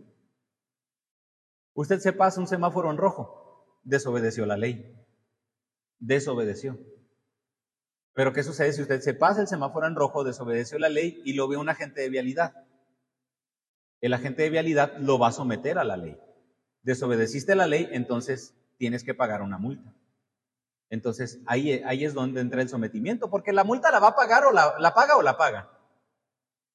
[1.74, 5.01] Usted se pasa un semáforo en rojo, desobedeció la ley,
[6.02, 6.78] desobedeció.
[8.12, 11.32] Pero ¿qué sucede si usted se pasa el semáforo en rojo, desobedeció la ley y
[11.32, 12.66] lo ve un agente de vialidad?
[14.00, 16.18] El agente de vialidad lo va a someter a la ley.
[16.82, 19.94] Desobedeciste la ley, entonces tienes que pagar una multa.
[20.90, 24.52] Entonces ahí, es donde entra el sometimiento, porque la multa la va a pagar o
[24.52, 25.70] la, la paga o la paga.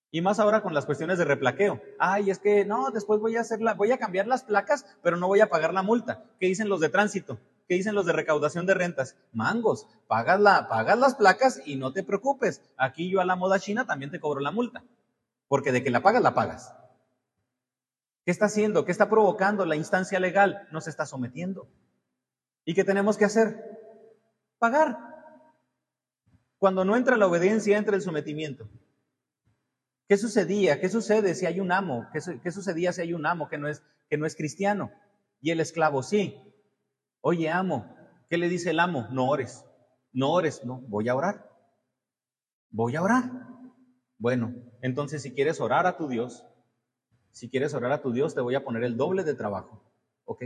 [0.10, 1.82] Y más ahora con las cuestiones de replaqueo.
[2.00, 5.18] Ay, es que no, después voy a hacer la, voy a cambiar las placas, pero
[5.18, 6.24] no voy a pagar la multa.
[6.40, 7.38] ¿Qué dicen los de tránsito?
[7.68, 9.18] ¿Qué dicen los de recaudación de rentas?
[9.34, 12.62] Mangos, pagas, la, pagas las placas y no te preocupes.
[12.78, 14.84] Aquí yo a la moda china también te cobro la multa.
[15.50, 16.74] Porque de que la pagas, la pagas.
[18.24, 18.86] ¿Qué está haciendo?
[18.86, 20.68] ¿Qué está provocando la instancia legal?
[20.72, 21.68] Nos está sometiendo.
[22.64, 23.80] ¿Y qué tenemos que hacer?
[24.60, 24.98] Pagar.
[26.58, 28.70] Cuando no entra la obediencia, entra el sometimiento.
[30.08, 30.80] ¿Qué sucedía?
[30.80, 32.08] ¿Qué sucede si hay un amo?
[32.14, 34.92] ¿Qué, qué sucedía si hay un amo que no, es, que no es cristiano?
[35.42, 36.47] Y el esclavo sí.
[37.22, 37.96] Oye, amo,
[38.30, 39.08] ¿qué le dice el amo?
[39.12, 39.66] No ores,
[40.14, 41.50] no ores, no, voy a orar.
[42.70, 43.30] Voy a orar.
[44.18, 46.46] Bueno, entonces si quieres orar a tu Dios,
[47.32, 49.82] si quieres orar a tu Dios, te voy a poner el doble de trabajo.
[50.26, 50.46] ¿Ok?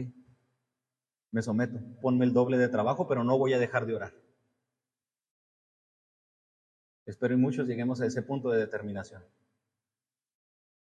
[1.32, 4.14] Me someto, ponme el doble de trabajo, pero no voy a dejar de orar.
[7.06, 9.24] Espero y muchos lleguemos a ese punto de determinación.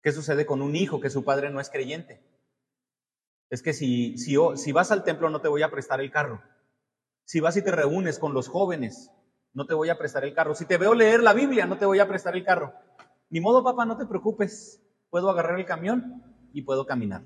[0.01, 2.21] ¿Qué sucede con un hijo que su padre no es creyente?
[3.55, 6.43] Es que si, si, vas al templo no te voy a prestar el carro.
[7.23, 9.13] Si vas y te reúnes con los jóvenes,
[9.53, 10.55] no te voy a prestar el carro.
[10.55, 12.73] Si te veo leer la Biblia, no te voy a prestar el carro.
[13.29, 14.85] Ni modo, papá, no te preocupes.
[15.09, 17.23] Puedo agarrar el camión y puedo caminar.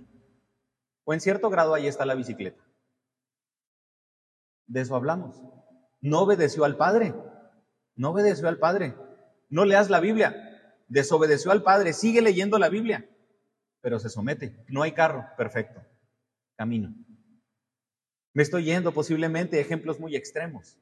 [1.04, 2.63] O en cierto grado ahí está la bicicleta.
[4.68, 5.42] De eso hablamos.
[6.00, 7.15] No obedeció al Padre.
[7.96, 8.96] No obedeció al Padre.
[9.50, 10.36] No leas la Biblia.
[10.89, 11.94] Desobedeció al Padre.
[11.94, 13.10] Sigue leyendo la Biblia.
[13.82, 14.63] Pero se somete.
[14.68, 15.26] No hay carro.
[15.36, 15.88] Perfecto.
[16.60, 16.93] Camino.
[18.34, 20.78] Me estoy yendo posiblemente ejemplos muy extremos.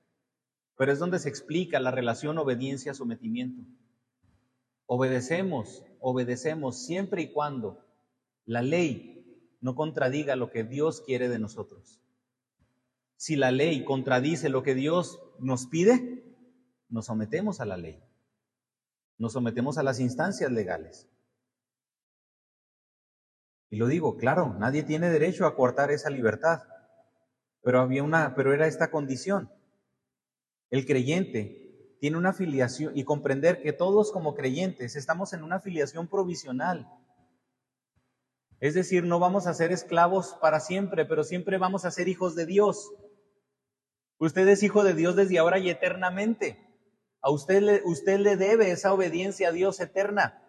[0.75, 3.61] Pero es donde se explica la relación obediencia-sometimiento.
[4.87, 7.85] Obedecemos, obedecemos siempre y cuando
[8.45, 9.23] la ley
[9.61, 12.01] no contradiga lo que Dios quiere de nosotros.
[13.15, 16.23] Si la ley contradice lo que Dios nos pide,
[16.89, 18.01] nos sometemos a la ley.
[19.19, 21.07] Nos sometemos a las instancias legales.
[23.69, 26.63] Y lo digo, claro, nadie tiene derecho a cortar esa libertad.
[27.61, 29.51] Pero había una, pero era esta condición.
[30.69, 36.07] El creyente tiene una afiliación y comprender que todos como creyentes estamos en una afiliación
[36.07, 36.87] provisional.
[38.59, 42.35] Es decir, no vamos a ser esclavos para siempre, pero siempre vamos a ser hijos
[42.35, 42.91] de Dios.
[44.19, 46.63] Usted es hijo de Dios desde ahora y eternamente.
[47.21, 50.43] A usted le, usted le debe esa obediencia a Dios eterna.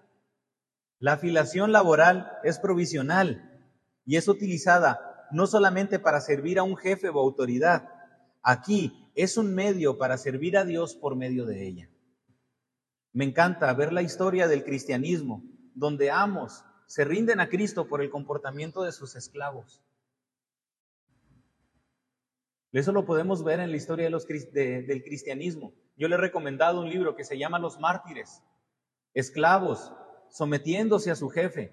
[1.00, 3.62] La afiliación laboral es provisional
[4.04, 7.88] y es utilizada no solamente para servir a un jefe o autoridad.
[8.42, 11.90] Aquí es un medio para servir a Dios por medio de ella.
[13.12, 15.42] Me encanta ver la historia del cristianismo,
[15.74, 19.82] donde amos se rinden a Cristo por el comportamiento de sus esclavos.
[22.72, 25.72] Eso lo podemos ver en la historia del cristianismo.
[25.96, 28.42] Yo le he recomendado un libro que se llama Los mártires,
[29.14, 29.92] esclavos
[30.30, 31.72] sometiéndose a su jefe,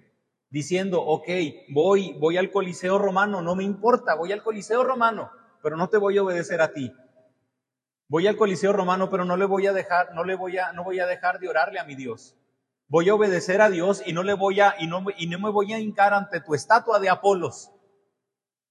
[0.49, 1.27] diciendo, ok,
[1.69, 5.97] voy, voy al Coliseo romano, no me importa, voy al Coliseo romano, pero no te
[5.97, 6.93] voy a obedecer a ti.
[8.07, 10.83] Voy al Coliseo romano, pero no le voy a dejar, no le voy a, no
[10.83, 12.35] voy a dejar de orarle a mi Dios.
[12.87, 15.49] Voy a obedecer a Dios y no le voy a, y no, y no me
[15.49, 17.71] voy a hincar ante tu estatua de Apolos.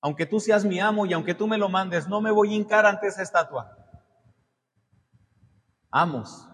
[0.01, 2.57] Aunque tú seas mi amo y aunque tú me lo mandes, no me voy a
[2.57, 3.77] hincar ante esa estatua.
[5.90, 6.49] Amos,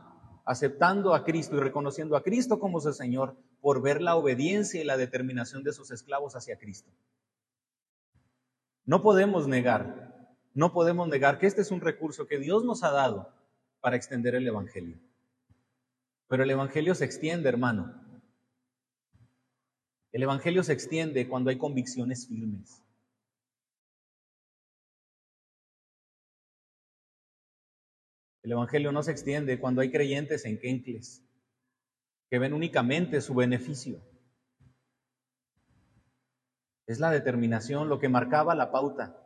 [0.51, 4.85] aceptando a Cristo y reconociendo a Cristo como su Señor por ver la obediencia y
[4.85, 6.91] la determinación de sus esclavos hacia Cristo.
[8.85, 12.91] No podemos negar, no podemos negar que este es un recurso que Dios nos ha
[12.91, 13.33] dado
[13.81, 14.99] para extender el Evangelio.
[16.27, 17.95] Pero el Evangelio se extiende, hermano.
[20.11, 22.83] El Evangelio se extiende cuando hay convicciones firmes.
[28.51, 31.23] El Evangelio no se extiende cuando hay creyentes en quencles,
[32.29, 34.03] que ven únicamente su beneficio.
[36.85, 39.17] Es la determinación lo que marcaba la pauta.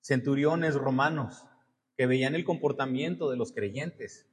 [0.00, 1.44] Centuriones romanos
[1.94, 4.26] que veían el comportamiento de los creyentes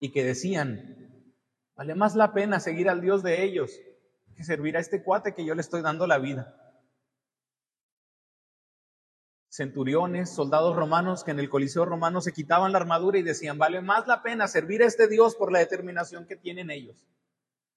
[0.00, 1.34] y que decían,
[1.74, 3.78] vale más la pena seguir al Dios de ellos
[4.34, 6.65] que servir a este cuate que yo le estoy dando la vida
[9.48, 13.80] centuriones, soldados romanos que en el Coliseo romano se quitaban la armadura y decían, vale
[13.80, 17.06] más la pena servir a este Dios por la determinación que tienen ellos.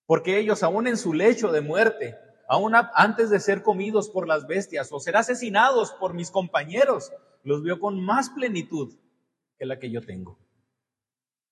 [0.06, 4.48] Porque ellos, aún en su lecho de muerte, aún antes de ser comidos por las
[4.48, 7.12] bestias o ser asesinados por mis compañeros,
[7.44, 8.96] los vio con más plenitud
[9.58, 10.40] que la que yo tengo.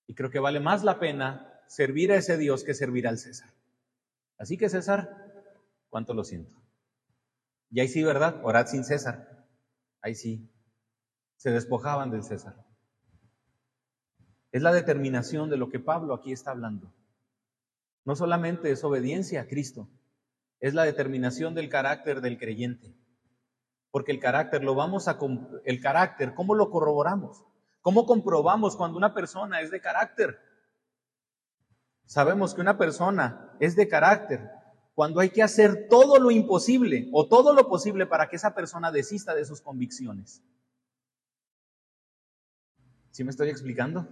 [0.07, 3.49] Y creo que vale más la pena servir a ese Dios que servir al César.
[4.37, 5.43] Así que César,
[5.89, 6.55] cuánto lo siento.
[7.69, 8.39] Y ahí sí, ¿verdad?
[8.43, 9.36] Orad sin César.
[10.07, 10.49] Ahí sí,
[11.35, 12.55] se despojaban del César.
[14.53, 16.93] Es la determinación de lo que Pablo aquí está hablando.
[18.05, 19.89] No solamente es obediencia a Cristo,
[20.61, 22.95] es la determinación del carácter del creyente.
[23.91, 25.19] Porque el carácter lo vamos a
[25.65, 27.43] el carácter, ¿cómo lo corroboramos?
[27.81, 30.39] ¿Cómo comprobamos cuando una persona es de carácter?
[32.05, 34.56] Sabemos que una persona es de carácter
[34.97, 38.91] cuando hay que hacer todo lo imposible o todo lo posible para que esa persona
[38.91, 40.41] desista de sus convicciones.
[43.11, 44.07] ¿Sí me estoy explicando?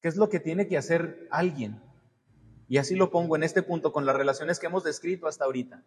[0.00, 1.82] ¿Qué es lo que tiene que hacer alguien?
[2.68, 5.82] Y así lo pongo en este punto con las relaciones que hemos descrito hasta ahorita.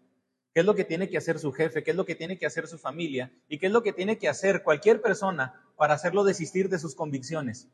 [0.54, 1.82] ¿Qué es lo que tiene que hacer su jefe?
[1.82, 3.32] ¿Qué es lo que tiene que hacer su familia?
[3.48, 6.94] ¿Y qué es lo que tiene que hacer cualquier persona para hacerlo desistir de sus
[6.94, 7.70] convicciones?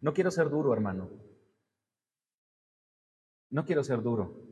[0.00, 1.10] No quiero ser duro, hermano.
[3.50, 4.42] No quiero ser duro.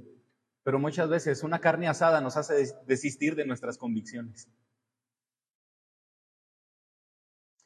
[0.62, 2.54] Pero muchas veces una carne asada nos hace
[2.86, 4.48] desistir de nuestras convicciones.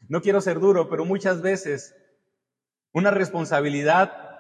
[0.09, 1.95] No quiero ser duro, pero muchas veces
[2.93, 4.31] una responsabilidad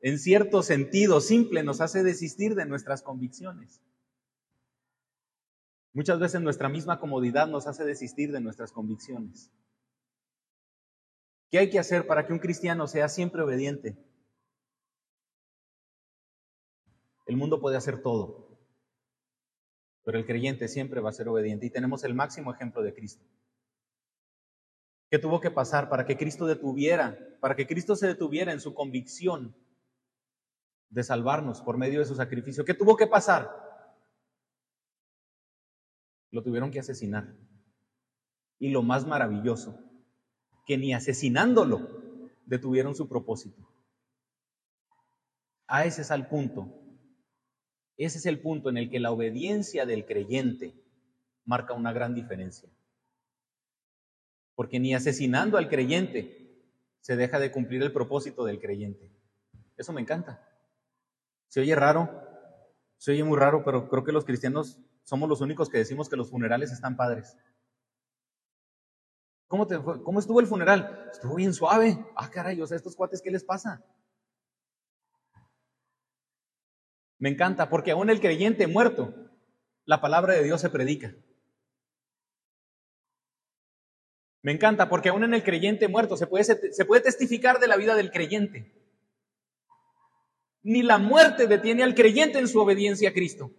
[0.00, 3.82] en cierto sentido simple, nos hace desistir de nuestras convicciones.
[5.92, 9.50] Muchas veces nuestra misma comodidad nos hace desistir de nuestras convicciones.
[11.50, 13.98] ¿Qué hay que hacer para que un cristiano sea siempre obediente?
[17.26, 18.58] El mundo puede hacer todo,
[20.04, 23.24] pero el creyente siempre va a ser obediente y tenemos el máximo ejemplo de Cristo.
[25.10, 28.74] ¿Qué tuvo que pasar para que Cristo detuviera, para que Cristo se detuviera en su
[28.74, 29.56] convicción
[30.88, 32.64] de salvarnos por medio de su sacrificio?
[32.64, 33.50] ¿Qué tuvo que pasar?
[36.30, 37.34] Lo tuvieron que asesinar.
[38.60, 39.89] Y lo más maravilloso,
[40.66, 43.68] que ni asesinándolo detuvieron su propósito.
[45.66, 46.68] A ese es el punto.
[47.96, 50.74] Ese es el punto en el que la obediencia del creyente
[51.44, 52.68] marca una gran diferencia.
[54.54, 56.64] Porque ni asesinando al creyente
[57.00, 59.10] se deja de cumplir el propósito del creyente.
[59.76, 60.46] Eso me encanta.
[61.48, 62.10] Se oye raro,
[62.96, 66.16] se oye muy raro, pero creo que los cristianos somos los únicos que decimos que
[66.16, 67.36] los funerales están padres.
[69.50, 71.08] ¿Cómo, te ¿Cómo estuvo el funeral?
[71.10, 71.98] Estuvo bien suave.
[72.14, 73.84] Ah, caray, o sea, estos cuates, ¿qué les pasa?
[77.18, 79.12] Me encanta, porque aún el creyente muerto,
[79.86, 81.16] la palabra de Dios se predica.
[84.42, 87.76] Me encanta, porque aún en el creyente muerto se puede, se puede testificar de la
[87.76, 88.72] vida del creyente.
[90.62, 93.50] Ni la muerte detiene al creyente en su obediencia a Cristo.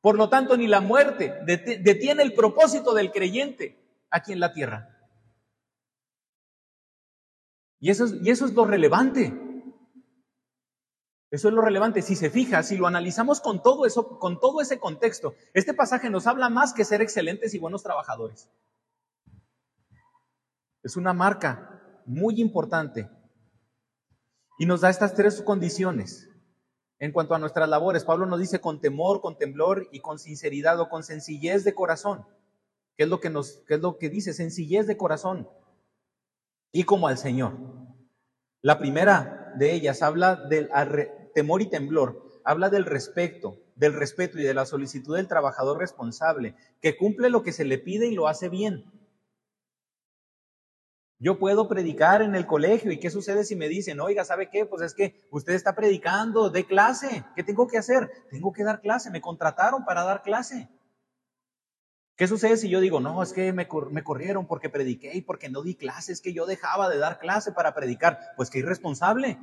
[0.00, 4.94] Por lo tanto, ni la muerte detiene el propósito del creyente aquí en la tierra.
[7.80, 9.32] Y eso, es, y eso es lo relevante.
[11.30, 12.02] Eso es lo relevante.
[12.02, 16.10] Si se fija, si lo analizamos con todo eso, con todo ese contexto, este pasaje
[16.10, 18.50] nos habla más que ser excelentes y buenos trabajadores.
[20.82, 23.10] Es una marca muy importante.
[24.58, 26.28] Y nos da estas tres condiciones.
[26.98, 30.80] En cuanto a nuestras labores, Pablo nos dice con temor, con temblor y con sinceridad
[30.80, 32.26] o con sencillez de corazón.
[32.98, 34.34] ¿Qué es lo que nos, qué es lo que dice?
[34.34, 35.48] Sencillez de corazón.
[36.72, 37.56] Y como al Señor.
[38.60, 40.68] La primera de ellas habla del
[41.32, 42.40] temor y temblor.
[42.44, 47.44] Habla del respeto, del respeto y de la solicitud del trabajador responsable, que cumple lo
[47.44, 48.84] que se le pide y lo hace bien.
[51.20, 54.66] Yo puedo predicar en el colegio y qué sucede si me dicen, oiga, ¿sabe qué?
[54.66, 57.24] Pues es que usted está predicando, de clase.
[57.36, 58.10] ¿Qué tengo que hacer?
[58.28, 59.10] Tengo que dar clase.
[59.12, 60.68] Me contrataron para dar clase.
[62.18, 65.62] ¿Qué sucede si yo digo, no, es que me, corrieron porque prediqué y porque no
[65.62, 68.18] di clases, que yo dejaba de dar clase para predicar?
[68.36, 69.38] Pues que irresponsable.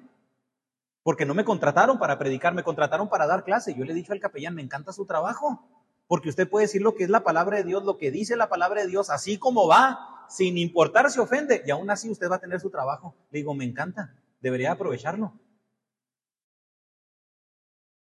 [1.02, 3.74] Porque no me contrataron para predicar, me contrataron para dar clase.
[3.76, 5.66] Yo le he dicho al capellán, me encanta su trabajo,
[6.08, 8.50] porque usted puede decir lo que es la palabra de Dios, lo que dice la
[8.50, 12.36] palabra de Dios, así como va, sin importar si ofende, y aún así usted va
[12.36, 13.16] a tener su trabajo.
[13.32, 15.32] Le digo, me encanta, debería aprovecharlo.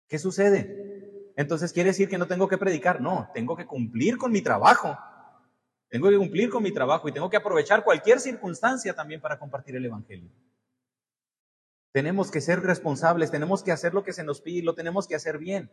[0.09, 0.92] ¿Qué sucede?
[1.37, 3.01] Entonces quiere decir que no tengo que predicar.
[3.01, 4.97] No, tengo que cumplir con mi trabajo.
[5.89, 9.77] Tengo que cumplir con mi trabajo y tengo que aprovechar cualquier circunstancia también para compartir
[9.77, 10.31] el Evangelio.
[11.93, 15.15] Tenemos que ser responsables, tenemos que hacer lo que se nos pide lo tenemos que
[15.15, 15.71] hacer bien.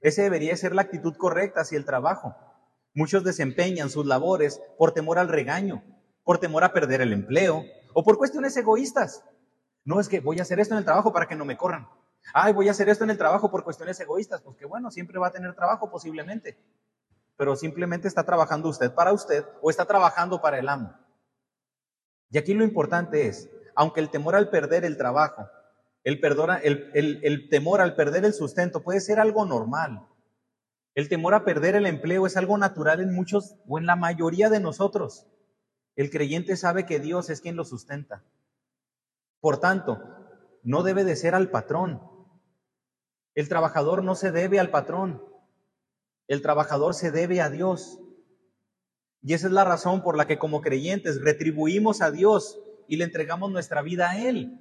[0.00, 2.34] Esa debería ser la actitud correcta hacia el trabajo.
[2.92, 5.84] Muchos desempeñan sus labores por temor al regaño,
[6.24, 7.64] por temor a perder el empleo
[7.94, 9.22] o por cuestiones egoístas.
[9.84, 11.86] No es que voy a hacer esto en el trabajo para que no me corran.
[12.32, 14.42] Ay, voy a hacer esto en el trabajo por cuestiones egoístas.
[14.42, 16.58] Pues que bueno, siempre va a tener trabajo posiblemente.
[17.36, 20.94] Pero simplemente está trabajando usted para usted o está trabajando para el amo.
[22.30, 25.48] Y aquí lo importante es, aunque el temor al perder el trabajo,
[26.02, 26.20] el,
[26.94, 30.06] el, el temor al perder el sustento puede ser algo normal.
[30.96, 34.48] El temor a perder el empleo es algo natural en muchos o en la mayoría
[34.48, 35.26] de nosotros.
[35.94, 38.24] El creyente sabe que Dios es quien lo sustenta.
[39.40, 40.02] Por tanto,
[40.62, 42.00] no debe de ser al patrón,
[43.36, 45.22] el trabajador no se debe al patrón,
[46.26, 48.00] el trabajador se debe a Dios.
[49.22, 52.58] Y esa es la razón por la que como creyentes retribuimos a Dios
[52.88, 54.58] y le entregamos nuestra vida a Él.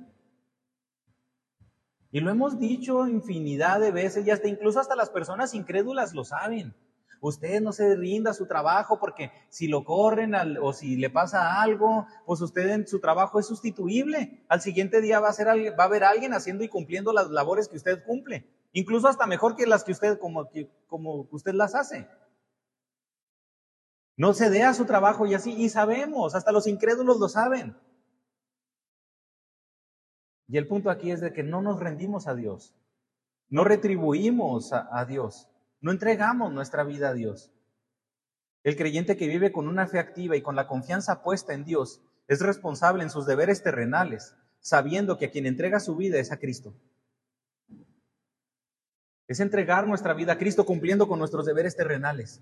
[2.11, 6.25] Y lo hemos dicho infinidad de veces y hasta incluso hasta las personas incrédulas lo
[6.25, 6.75] saben.
[7.21, 11.61] Usted no se rinda a su trabajo porque si lo corren o si le pasa
[11.61, 14.43] algo, pues usted en su trabajo es sustituible.
[14.49, 17.69] Al siguiente día va a, ser, va a haber alguien haciendo y cumpliendo las labores
[17.69, 18.45] que usted cumple
[18.75, 20.49] incluso hasta mejor que las que usted, como,
[20.87, 22.07] como usted las hace.
[24.17, 27.77] No se dé a su trabajo y así, y sabemos, hasta los incrédulos lo saben.
[30.47, 32.75] Y el punto aquí es de que no nos rendimos a Dios,
[33.47, 35.49] no retribuimos a, a Dios,
[35.79, 37.53] no entregamos nuestra vida a Dios.
[38.63, 42.01] El creyente que vive con una fe activa y con la confianza puesta en Dios
[42.27, 46.39] es responsable en sus deberes terrenales, sabiendo que a quien entrega su vida es a
[46.39, 46.75] Cristo.
[49.27, 52.41] Es entregar nuestra vida a Cristo cumpliendo con nuestros deberes terrenales.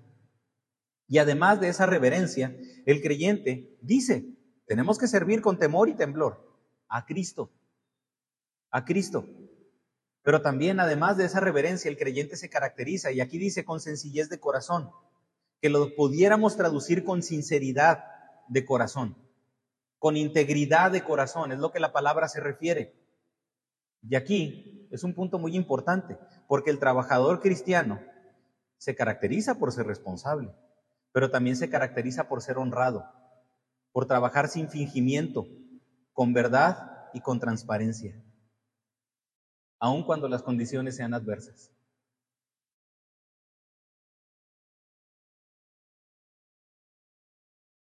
[1.08, 2.56] Y además de esa reverencia,
[2.86, 4.26] el creyente dice,
[4.66, 6.54] tenemos que servir con temor y temblor
[6.88, 7.52] a Cristo,
[8.72, 9.28] a Cristo.
[10.24, 14.30] Pero también, además de esa reverencia, el creyente se caracteriza, y aquí dice con sencillez
[14.30, 14.90] de corazón,
[15.62, 18.06] que lo pudiéramos traducir con sinceridad
[18.48, 19.18] de corazón,
[20.00, 22.96] con integridad de corazón, es lo que la palabra se refiere.
[24.02, 26.18] Y aquí es un punto muy importante,
[26.48, 28.00] porque el trabajador cristiano
[28.78, 30.54] se caracteriza por ser responsable,
[31.12, 33.06] pero también se caracteriza por ser honrado,
[33.92, 35.48] por trabajar sin fingimiento,
[36.14, 38.24] con verdad y con transparencia
[39.84, 41.70] aun cuando las condiciones sean adversas.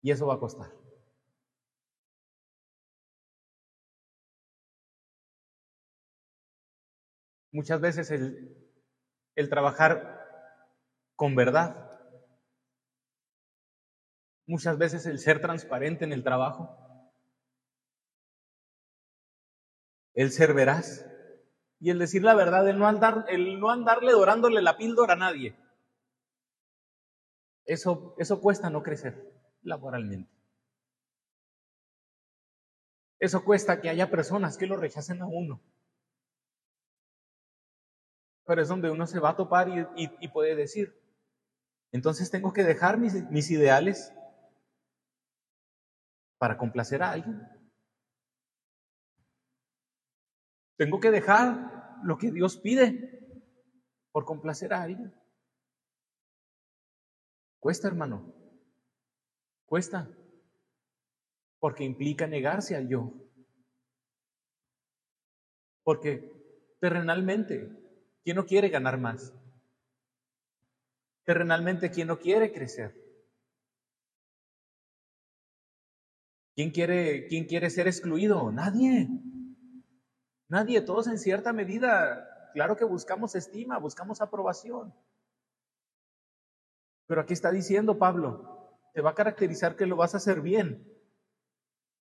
[0.01, 0.80] Y eso va a costar.
[7.51, 8.57] Muchas veces el,
[9.35, 10.19] el trabajar
[11.15, 11.75] con verdad,
[14.47, 17.13] muchas veces el ser transparente en el trabajo,
[20.13, 21.05] el ser veraz,
[21.79, 25.17] y el decir la verdad, el no, andar, el no andarle dorándole la píldora a
[25.17, 25.55] nadie.
[27.65, 29.33] Eso, eso cuesta no crecer
[29.63, 30.29] laboralmente.
[33.19, 35.61] Eso cuesta que haya personas que lo rechacen a uno.
[38.51, 40.93] Pero es donde uno se va a topar y, puede decir,
[41.93, 44.13] entonces tengo que dejar mis, mis ideales
[46.37, 47.47] para complacer a alguien.
[50.77, 53.21] Tengo que dejar lo que Dios pide
[54.11, 55.15] por complacer a alguien.
[57.61, 58.35] Cuesta, hermano.
[59.65, 60.13] Cuesta.
[61.57, 63.13] Porque implica negarse al yo.
[65.85, 67.80] Porque terrenalmente,
[68.23, 69.33] ¿quién no quiere ganar más?
[71.23, 72.95] Terrenalmente, ¿quién no quiere crecer?
[76.55, 78.51] ¿Quién quiere, quién quiere ser excluido?
[78.51, 79.07] Nadie.
[80.47, 84.93] Nadie, todos en cierta medida, claro que buscamos estima, buscamos aprobación.
[87.07, 90.85] Pero aquí está diciendo Pablo, te va a caracterizar que lo vas a hacer bien.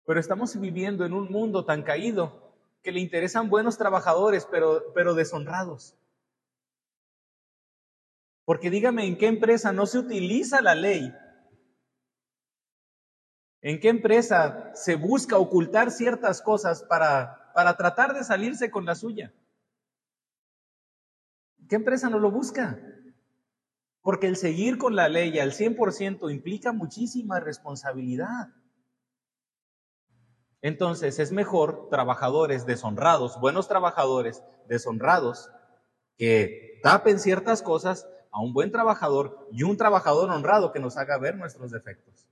[0.06, 5.14] Pero estamos viviendo en un mundo tan caído que le interesan buenos trabajadores, pero, pero
[5.14, 5.96] deshonrados.
[8.44, 11.14] Porque dígame, ¿en qué empresa no se utiliza la ley?
[13.62, 18.96] ¿En qué empresa se busca ocultar ciertas cosas para para tratar de salirse con la
[18.96, 19.32] suya.
[21.68, 22.78] ¿Qué empresa no lo busca?
[24.02, 28.48] Porque el seguir con la ley al 100% implica muchísima responsabilidad.
[30.60, 35.50] Entonces es mejor trabajadores deshonrados, buenos trabajadores deshonrados,
[36.16, 41.16] que tapen ciertas cosas a un buen trabajador y un trabajador honrado que nos haga
[41.18, 42.26] ver nuestros defectos.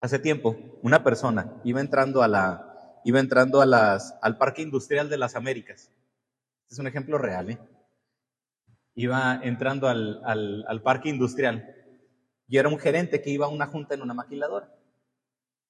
[0.00, 5.08] Hace tiempo, una persona iba entrando a la, iba entrando a las, al Parque Industrial
[5.08, 5.92] de las Américas.
[6.68, 7.58] Es un ejemplo real, ¿eh?
[8.96, 11.72] Iba entrando al, al, Parque Industrial
[12.48, 14.74] y era un gerente que iba a una junta en una maquiladora.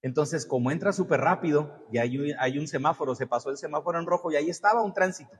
[0.00, 4.32] Entonces, como entra súper rápido y hay un semáforo, se pasó el semáforo en rojo
[4.32, 5.36] y ahí estaba un tránsito.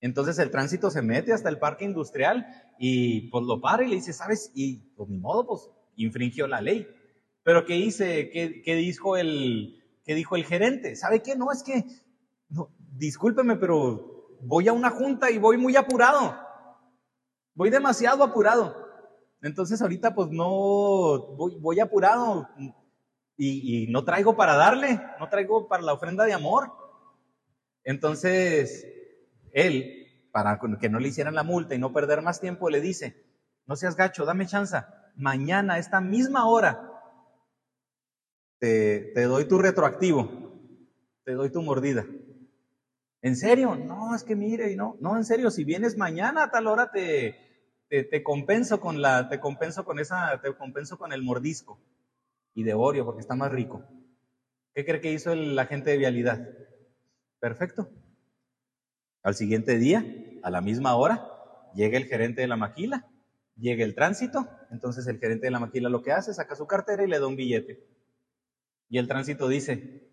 [0.00, 2.46] Entonces el tránsito se mete hasta el parque industrial
[2.78, 4.50] y pues lo para y le dice, ¿sabes?
[4.54, 6.88] Y pues ni modo, pues infringió la ley.
[7.42, 8.30] Pero ¿qué hice?
[8.30, 11.36] ¿Qué, qué dijo el, que dijo el gerente, ¿sabe qué?
[11.36, 11.84] No, es que,
[12.48, 16.36] no, discúlpeme, pero voy a una junta y voy muy apurado.
[17.54, 18.76] Voy demasiado apurado.
[19.42, 20.48] Entonces ahorita pues no,
[21.60, 22.48] voy, apurado
[23.36, 26.72] y no traigo para darle, no traigo para la ofrenda de amor.
[27.84, 28.86] Entonces,
[29.52, 33.16] él, para que no le hicieran la multa y no perder más tiempo, le dice,
[33.66, 34.76] no seas gacho, dame chance.
[35.16, 36.90] Mañana, esta misma hora,
[38.58, 40.28] te, doy tu retroactivo,
[41.24, 42.06] te doy tu mordida.
[43.22, 43.74] ¿En serio?
[43.76, 47.36] No, es que mire, no, no, en serio, si vienes mañana a tal hora te,
[47.88, 51.80] te, compenso con la, te compenso con esa, te compenso con el mordisco
[52.54, 53.84] y de Oreo porque está más rico.
[54.74, 56.46] ¿Qué cree que hizo el agente de vialidad?
[57.40, 57.90] Perfecto.
[59.22, 60.04] Al siguiente día,
[60.42, 61.26] a la misma hora,
[61.74, 63.06] llega el gerente de la maquila,
[63.56, 67.04] llega el tránsito, entonces el gerente de la maquila lo que hace, saca su cartera
[67.04, 67.86] y le da un billete.
[68.88, 70.08] Y el tránsito dice,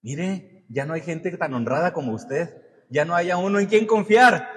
[0.00, 3.86] mire, ya no hay gente tan honrada como usted, ya no haya uno en quien
[3.86, 4.48] confiar.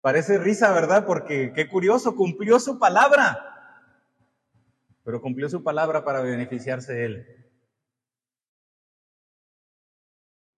[0.00, 1.04] Parece risa, ¿verdad?
[1.04, 3.44] Porque qué curioso, cumplió su palabra.
[5.04, 7.47] pero cumplió su palabra para beneficiarse de él.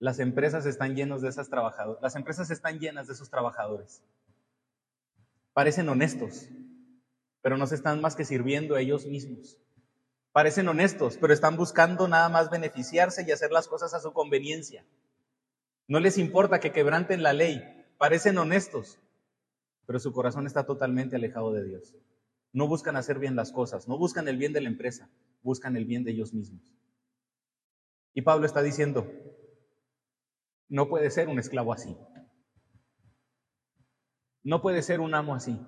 [0.01, 4.03] Las empresas están llenas de las empresas están llenas de esos trabajadores.
[5.53, 6.49] Parecen honestos,
[7.43, 9.59] pero no se están más que sirviendo a ellos mismos.
[10.33, 14.87] Parecen honestos, pero están buscando nada más beneficiarse y hacer las cosas a su conveniencia.
[15.87, 17.63] No les importa que quebranten la ley.
[17.99, 18.99] Parecen honestos,
[19.85, 21.95] pero su corazón está totalmente alejado de Dios.
[22.55, 25.11] No buscan hacer bien las cosas, no buscan el bien de la empresa,
[25.43, 26.73] buscan el bien de ellos mismos.
[28.15, 29.07] Y Pablo está diciendo,
[30.71, 31.99] no puede ser un esclavo así.
[34.43, 35.61] No puede ser un amo así.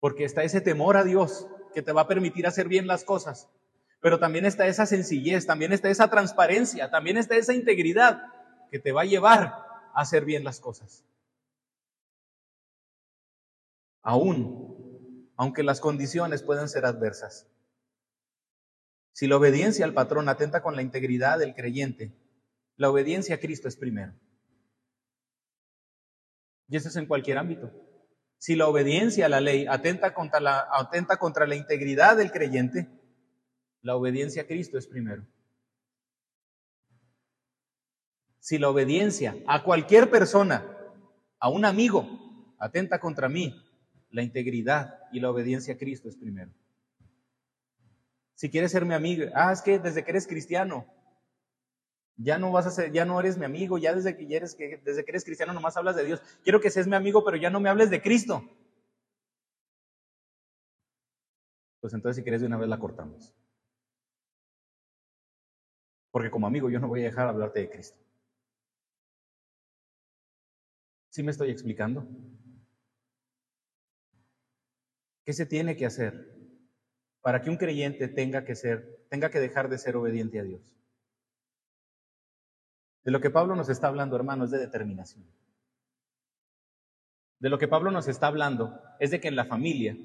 [0.00, 3.48] Porque está ese temor a Dios que te va a permitir hacer bien las cosas.
[4.00, 8.22] Pero también está esa sencillez, también está esa transparencia, también está esa integridad
[8.70, 9.44] que te va a llevar
[9.94, 11.04] a hacer bien las cosas.
[14.02, 17.46] Aún, aunque las condiciones pueden ser adversas.
[19.12, 22.14] Si la obediencia al patrón atenta con la integridad del creyente,
[22.80, 24.14] la obediencia a Cristo es primero.
[26.66, 27.70] Y eso es en cualquier ámbito.
[28.38, 32.88] Si la obediencia a la ley atenta contra la, atenta contra la integridad del creyente,
[33.82, 35.26] la obediencia a Cristo es primero.
[38.38, 40.64] Si la obediencia a cualquier persona,
[41.38, 43.62] a un amigo, atenta contra mí,
[44.08, 46.50] la integridad y la obediencia a Cristo es primero.
[48.36, 50.86] Si quieres ser mi amigo, ah, es que desde que eres cristiano,
[52.22, 55.04] ya no vas a ser, ya no eres mi amigo, ya desde que eres, desde
[55.04, 56.22] que eres cristiano nomás hablas de Dios.
[56.42, 58.44] Quiero que seas mi amigo, pero ya no me hables de Cristo.
[61.80, 63.34] Pues entonces si quieres de una vez la cortamos.
[66.12, 67.98] Porque como amigo yo no voy a dejar de hablarte de Cristo.
[71.10, 72.06] ¿Sí me estoy explicando?
[75.24, 76.12] ¿Qué se tiene que hacer
[77.22, 80.79] para que un creyente tenga que ser, tenga que dejar de ser obediente a Dios?
[83.04, 85.24] De lo que Pablo nos está hablando, hermano, es de determinación.
[87.38, 89.96] De lo que Pablo nos está hablando es de que en la familia,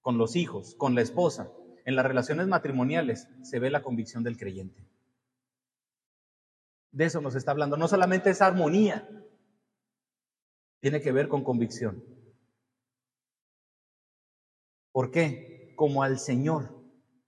[0.00, 1.52] con los hijos, con la esposa,
[1.84, 4.82] en las relaciones matrimoniales, se ve la convicción del creyente.
[6.92, 7.76] De eso nos está hablando.
[7.76, 9.06] No solamente esa armonía,
[10.80, 12.02] tiene que ver con convicción.
[14.92, 15.74] ¿Por qué?
[15.76, 16.74] Como al Señor,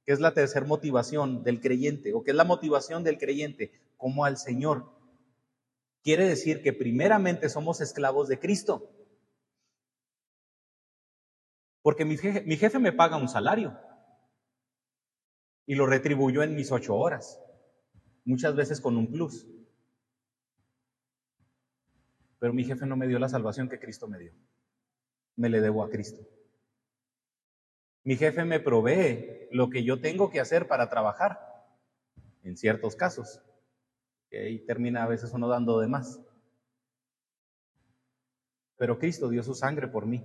[0.07, 4.25] que es la tercera motivación del creyente, o que es la motivación del creyente, como
[4.25, 4.91] al Señor.
[6.03, 8.91] Quiere decir que primeramente somos esclavos de Cristo.
[11.83, 13.79] Porque mi jefe, me paga un salario
[15.67, 17.41] y lo retribuyó en mis ocho horas,
[18.25, 19.47] muchas veces con un plus.
[22.39, 24.33] Pero mi jefe no me dio la salvación que Cristo me dio.
[25.37, 26.23] Me le debo a Cristo.
[28.05, 31.67] Mi jefe me provee lo que yo tengo que hacer para trabajar,
[32.45, 33.43] en ciertos casos
[34.37, 36.20] ahí termina a veces uno dando de más.
[38.76, 40.22] Pero Cristo dio su sangre por mí.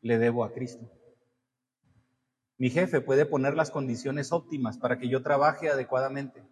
[0.00, 0.90] Le debo a Cristo.
[2.58, 6.42] Mi jefe puede poner las condiciones óptimas para que yo trabaje adecuadamente.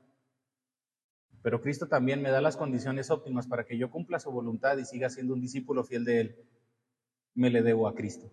[1.42, 4.84] Pero Cristo también me da las condiciones óptimas para que yo cumpla su voluntad y
[4.84, 6.48] siga siendo un discípulo fiel de Él.
[7.34, 8.30] Me le debo a Cristo.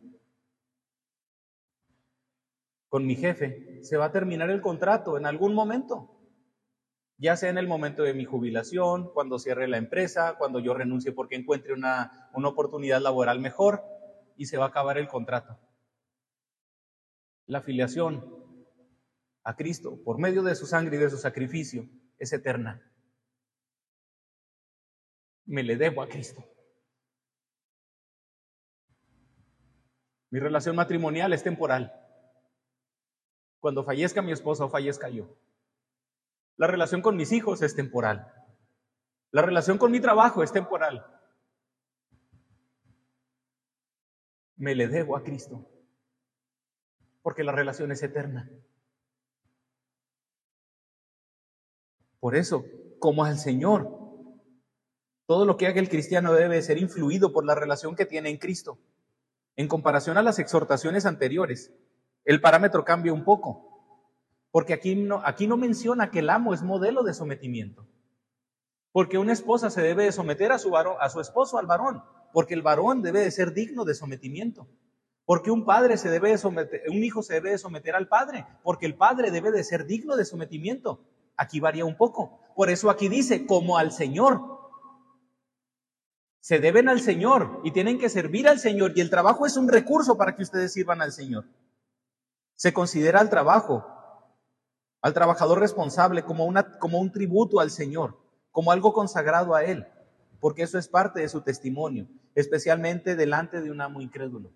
[2.90, 6.21] Con mi jefe se va a terminar el contrato en algún momento
[7.22, 11.12] ya sea en el momento de mi jubilación, cuando cierre la empresa, cuando yo renuncie
[11.12, 13.84] porque encuentre una, una oportunidad laboral mejor
[14.38, 15.60] y se va a acabar el contrato.
[17.46, 18.26] La afiliación
[19.44, 22.82] a Cristo por medio de su sangre y de su sacrificio es eterna.
[25.46, 26.44] Me le debo a Cristo.
[30.32, 31.94] Mi relación matrimonial es temporal.
[33.60, 35.38] Cuando fallezca mi esposa o fallezca yo.
[36.62, 38.32] La relación con mis hijos es temporal.
[39.32, 41.04] La relación con mi trabajo es temporal.
[44.58, 45.68] Me le debo a Cristo,
[47.24, 48.48] porque la relación es eterna.
[52.20, 52.64] Por eso,
[53.00, 53.90] como al Señor,
[55.26, 58.38] todo lo que haga el cristiano debe ser influido por la relación que tiene en
[58.38, 58.78] Cristo.
[59.56, 61.74] En comparación a las exhortaciones anteriores,
[62.24, 63.71] el parámetro cambia un poco.
[64.52, 67.88] Porque aquí no, aquí no menciona que el amo es modelo de sometimiento.
[68.92, 72.04] Porque una esposa se debe de someter a su, varón, a su esposo, al varón.
[72.34, 74.68] Porque el varón debe de ser digno de sometimiento.
[75.26, 78.46] Porque un padre se debe de someter, un hijo se debe de someter al padre.
[78.64, 81.06] Porque el padre debe de ser digno de sometimiento.
[81.38, 82.40] Aquí varía un poco.
[82.56, 84.42] Por eso aquí dice, como al Señor.
[86.42, 88.92] Se deben al Señor y tienen que servir al Señor.
[88.96, 91.46] Y el trabajo es un recurso para que ustedes sirvan al Señor.
[92.56, 93.86] Se considera al trabajo,
[95.02, 98.18] al trabajador responsable, como, como un tributo al Señor,
[98.52, 99.88] como algo consagrado a Él,
[100.40, 104.52] porque eso es parte de su testimonio, especialmente delante de un amo incrédulo.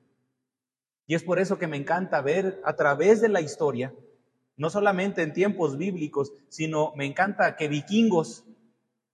[1.08, 3.94] Y es por eso que me encanta ver a través de la historia,
[4.58, 8.46] no solamente en tiempos bíblicos, sino me encanta que vikingos,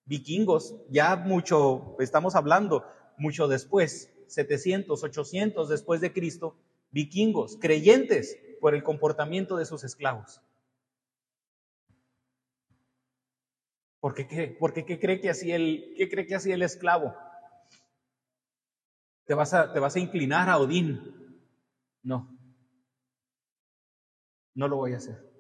[0.06, 2.86] vikingos, ya mucho, estamos hablando
[3.18, 6.56] mucho después, 700, 800 después de Cristo,
[6.92, 10.42] vikingos, creyentes por el comportamiento de sus esclavos.
[14.02, 14.58] ¿Por qué?
[14.60, 17.16] Porque ¿qué cree que hacía el, qué cree que hacía el esclavo?
[19.26, 21.00] ¿Te vas, a, ¿Te vas a inclinar a Odín?
[22.04, 22.28] No,
[24.56, 25.32] no lo voy a hacer.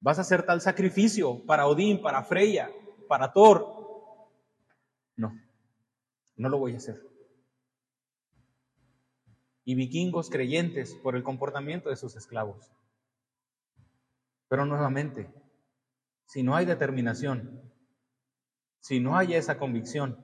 [0.00, 2.70] ¿Vas a hacer tal sacrificio para Odín, para Freya,
[3.06, 3.64] para Thor?
[5.14, 5.32] No.
[6.36, 7.00] No lo voy a hacer.
[9.64, 12.72] Y vikingos creyentes por el comportamiento de sus esclavos.
[14.48, 15.32] Pero nuevamente,
[16.32, 17.60] si no hay determinación,
[18.80, 20.16] si no hay esa convicción,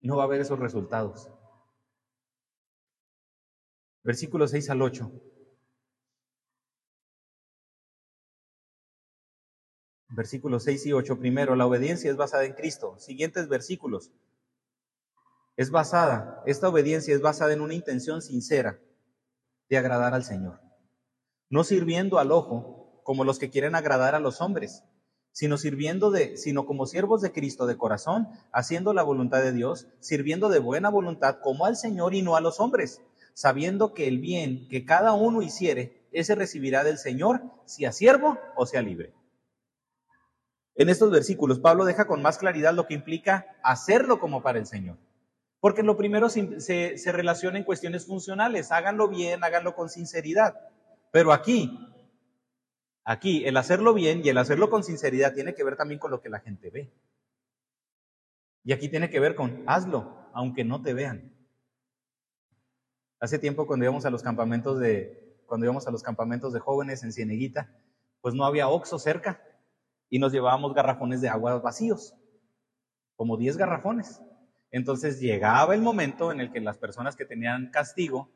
[0.00, 1.28] no va a haber esos resultados.
[4.04, 5.10] Versículos 6 al 8.
[10.10, 11.18] Versículos 6 y 8.
[11.18, 12.96] Primero, la obediencia es basada en Cristo.
[13.00, 14.12] Siguientes versículos
[15.56, 18.78] es basada, esta obediencia es basada en una intención sincera
[19.68, 20.60] de agradar al Señor.
[21.50, 22.75] No sirviendo al ojo
[23.06, 24.82] como los que quieren agradar a los hombres,
[25.30, 29.86] sino sirviendo de, sino como siervos de Cristo de corazón, haciendo la voluntad de Dios,
[30.00, 33.00] sirviendo de buena voluntad como al Señor y no a los hombres,
[33.32, 38.66] sabiendo que el bien que cada uno hiciere, ese recibirá del Señor, sea siervo o
[38.66, 39.14] sea libre.
[40.74, 44.66] En estos versículos, Pablo deja con más claridad lo que implica hacerlo como para el
[44.66, 44.98] Señor.
[45.60, 48.72] Porque lo primero se, se, relaciona en cuestiones funcionales.
[48.72, 50.54] Háganlo bien, háganlo con sinceridad.
[51.12, 51.78] Pero aquí,
[53.06, 56.20] aquí, el hacerlo bien y el hacerlo con sinceridad tiene que ver también con lo
[56.20, 56.92] que la gente ve.
[58.64, 61.32] Y aquí tiene que ver con hazlo, aunque no te vean.
[63.20, 67.02] Hace tiempo cuando íbamos a los campamentos de, cuando íbamos a los campamentos de jóvenes
[67.04, 67.72] en Cieneguita,
[68.20, 69.40] pues no había oxo cerca
[70.10, 72.14] y nos llevábamos garrafones de agua vacíos,
[73.14, 74.20] como 10 garrafones.
[74.72, 78.30] Entonces llegaba el momento en el que las personas que tenían castigo,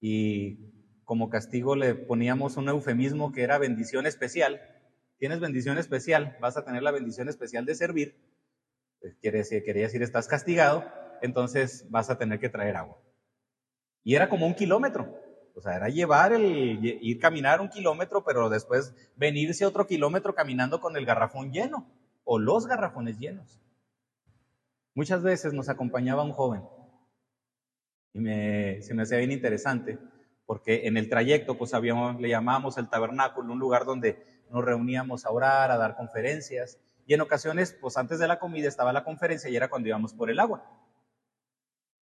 [0.00, 0.77] y
[1.08, 4.60] como castigo le poníamos un eufemismo que era bendición especial,
[5.16, 8.14] tienes bendición especial, vas a tener la bendición especial de servir,
[9.00, 10.84] pues, decir, quería decir estás castigado,
[11.22, 12.98] entonces vas a tener que traer agua.
[14.04, 15.18] Y era como un kilómetro,
[15.54, 20.78] o sea, era llevar el, ir caminar un kilómetro, pero después venirse otro kilómetro caminando
[20.78, 21.90] con el garrafón lleno,
[22.24, 23.62] o los garrafones llenos.
[24.94, 26.64] Muchas veces nos acompañaba un joven
[28.12, 29.98] y se me hacía bien interesante
[30.48, 35.26] porque en el trayecto pues habíamos, le llamábamos el tabernáculo, un lugar donde nos reuníamos
[35.26, 39.04] a orar, a dar conferencias y en ocasiones pues antes de la comida estaba la
[39.04, 40.64] conferencia y era cuando íbamos por el agua.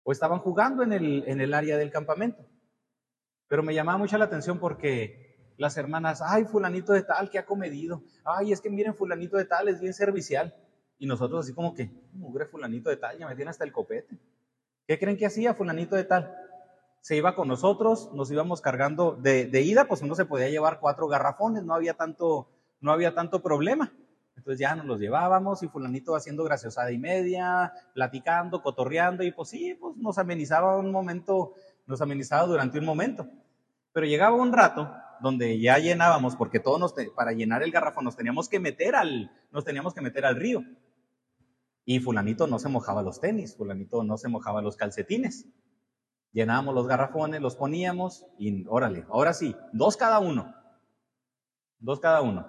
[0.03, 2.45] O estaban jugando en el, en el área del campamento.
[3.47, 7.45] Pero me llamaba mucho la atención porque las hermanas, ay, fulanito de tal que ha
[7.45, 10.53] comedido, ay, es que miren, fulanito de tal es bien servicial.
[10.97, 14.19] Y nosotros así como que, mugre fulanito de tal, ya me tiene hasta el copete.
[14.85, 16.42] ¿Qué creen que hacía fulanito de tal?
[17.03, 21.09] Se iba con nosotros, nos íbamos cargando de, ida, pues uno se podía llevar cuatro
[21.09, 22.47] garrafones, no había tanto,
[22.79, 23.91] no había tanto problema.
[24.37, 29.49] Entonces ya nos los llevábamos y fulanito haciendo graciosada y media, platicando, cotorreando y pues
[29.49, 31.55] sí, pues nos amenizaba un momento,
[31.87, 33.27] nos amenizaba durante un momento.
[33.91, 34.89] Pero llegaba un rato
[35.19, 39.29] donde ya llenábamos, porque todos nos, para llenar el garrafón nos teníamos que meter al,
[39.51, 40.63] nos teníamos que meter al río.
[41.83, 45.49] Y fulanito no se mojaba los tenis, fulanito no se mojaba los calcetines.
[46.33, 50.53] Llenábamos los garrafones, los poníamos y órale, ahora sí, dos cada uno.
[51.77, 52.47] Dos cada uno.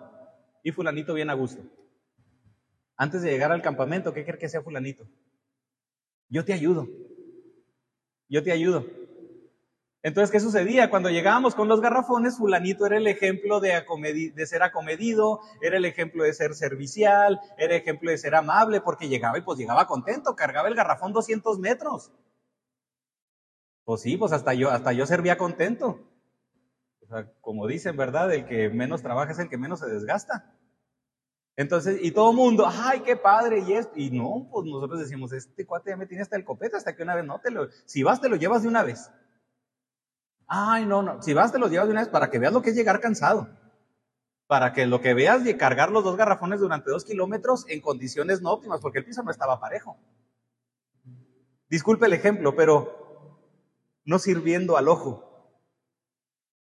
[0.62, 1.62] Y fulanito bien a gusto.
[2.96, 5.06] Antes de llegar al campamento, ¿qué cree que sea fulanito?
[6.30, 6.88] Yo te ayudo.
[8.28, 8.86] Yo te ayudo.
[10.02, 10.88] Entonces, ¿qué sucedía?
[10.88, 13.84] Cuando llegábamos con los garrafones, fulanito era el ejemplo de,
[14.34, 18.80] de, ser acomedido, era el ejemplo de ser servicial, era el ejemplo de ser amable,
[18.80, 22.12] porque llegaba y pues llegaba contento, cargaba el garrafón 200 metros.
[23.84, 26.00] Pues sí, pues hasta yo, hasta yo servía contento.
[27.02, 28.32] O sea, como dicen, ¿verdad?
[28.32, 30.54] El que menos trabaja es el que menos se desgasta.
[31.56, 33.92] Entonces, y todo el mundo, ay, qué padre, y esto.
[33.94, 37.02] Y no, pues nosotros decimos, este cuate ya me tiene hasta el copete, hasta que
[37.02, 39.10] una vez no te lo, si vas, te lo llevas de una vez.
[40.46, 41.22] Ay, no, no.
[41.22, 43.00] Si vas, te los llevas de una vez para que veas lo que es llegar
[43.00, 43.48] cansado.
[44.46, 48.42] Para que lo que veas de cargar los dos garrafones durante dos kilómetros en condiciones
[48.42, 49.96] no óptimas, porque el piso no estaba parejo.
[51.68, 53.03] Disculpe el ejemplo, pero
[54.04, 55.52] no sirviendo al ojo,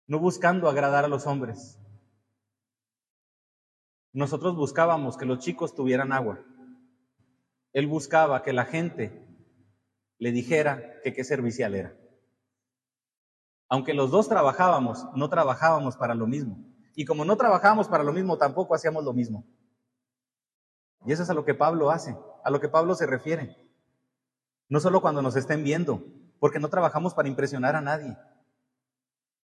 [0.06, 1.78] no buscando agradar a los hombres.
[4.12, 6.38] Nosotros buscábamos que los chicos tuvieran agua.
[7.72, 9.26] Él buscaba que la gente
[10.18, 11.96] le dijera que qué servicial era.
[13.68, 16.64] Aunque los dos trabajábamos, no trabajábamos para lo mismo.
[16.94, 19.44] Y como no trabajábamos para lo mismo, tampoco hacíamos lo mismo.
[21.04, 23.56] Y eso es a lo que Pablo hace, a lo que Pablo se refiere.
[24.68, 26.04] No solo cuando nos estén viendo,
[26.44, 28.18] porque no trabajamos para impresionar a nadie.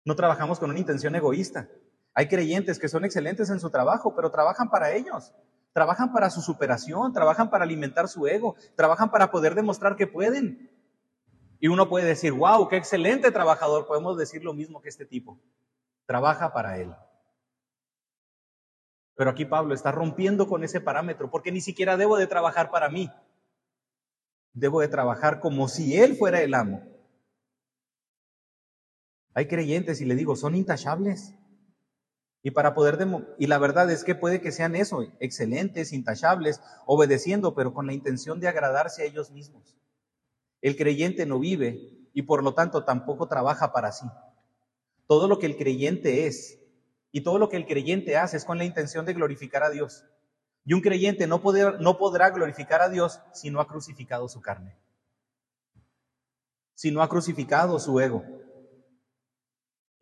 [0.06, 1.68] No trabajamos con una intención egoísta.
[2.14, 5.34] Hay creyentes que son excelentes en su trabajo, pero trabajan para ellos.
[5.74, 10.72] Trabajan para su superación, trabajan para alimentar su ego, trabajan para poder demostrar que pueden.
[11.60, 13.88] Y uno puede decir, wow, qué excelente trabajador.
[13.88, 15.38] Podemos decir lo mismo que este tipo.
[16.06, 16.96] Trabaja para él.
[19.16, 22.88] Pero aquí Pablo está rompiendo con ese parámetro, porque ni siquiera debo de trabajar para
[22.88, 23.12] mí.
[24.56, 26.82] Debo de trabajar como si él fuera el amo.
[29.34, 31.36] Hay creyentes y le digo, son intachables.
[32.42, 32.98] Y para poder
[33.38, 37.94] y la verdad es que puede que sean eso, excelentes, intachables, obedeciendo, pero con la
[37.94, 39.76] intención de agradarse a ellos mismos.
[40.62, 44.06] El creyente no vive y por lo tanto tampoco trabaja para sí.
[45.06, 46.60] Todo lo que el creyente es
[47.12, 50.06] y todo lo que el creyente hace es con la intención de glorificar a Dios.
[50.66, 51.42] Y un creyente no,
[51.80, 54.76] no podrá glorificar a Dios si no ha crucificado su carne,
[56.74, 58.24] si no ha crucificado su ego.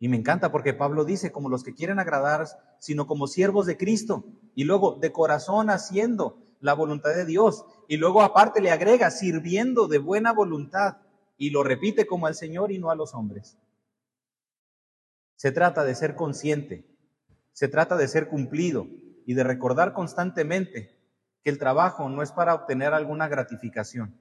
[0.00, 2.46] Y me encanta porque Pablo dice, como los que quieren agradar,
[2.78, 4.24] sino como siervos de Cristo.
[4.54, 7.64] Y luego, de corazón haciendo la voluntad de Dios.
[7.88, 10.98] Y luego aparte le agrega, sirviendo de buena voluntad.
[11.36, 13.56] Y lo repite como al Señor y no a los hombres.
[15.36, 16.86] Se trata de ser consciente,
[17.52, 18.86] se trata de ser cumplido
[19.24, 20.98] y de recordar constantemente
[21.42, 24.20] que el trabajo no es para obtener alguna gratificación,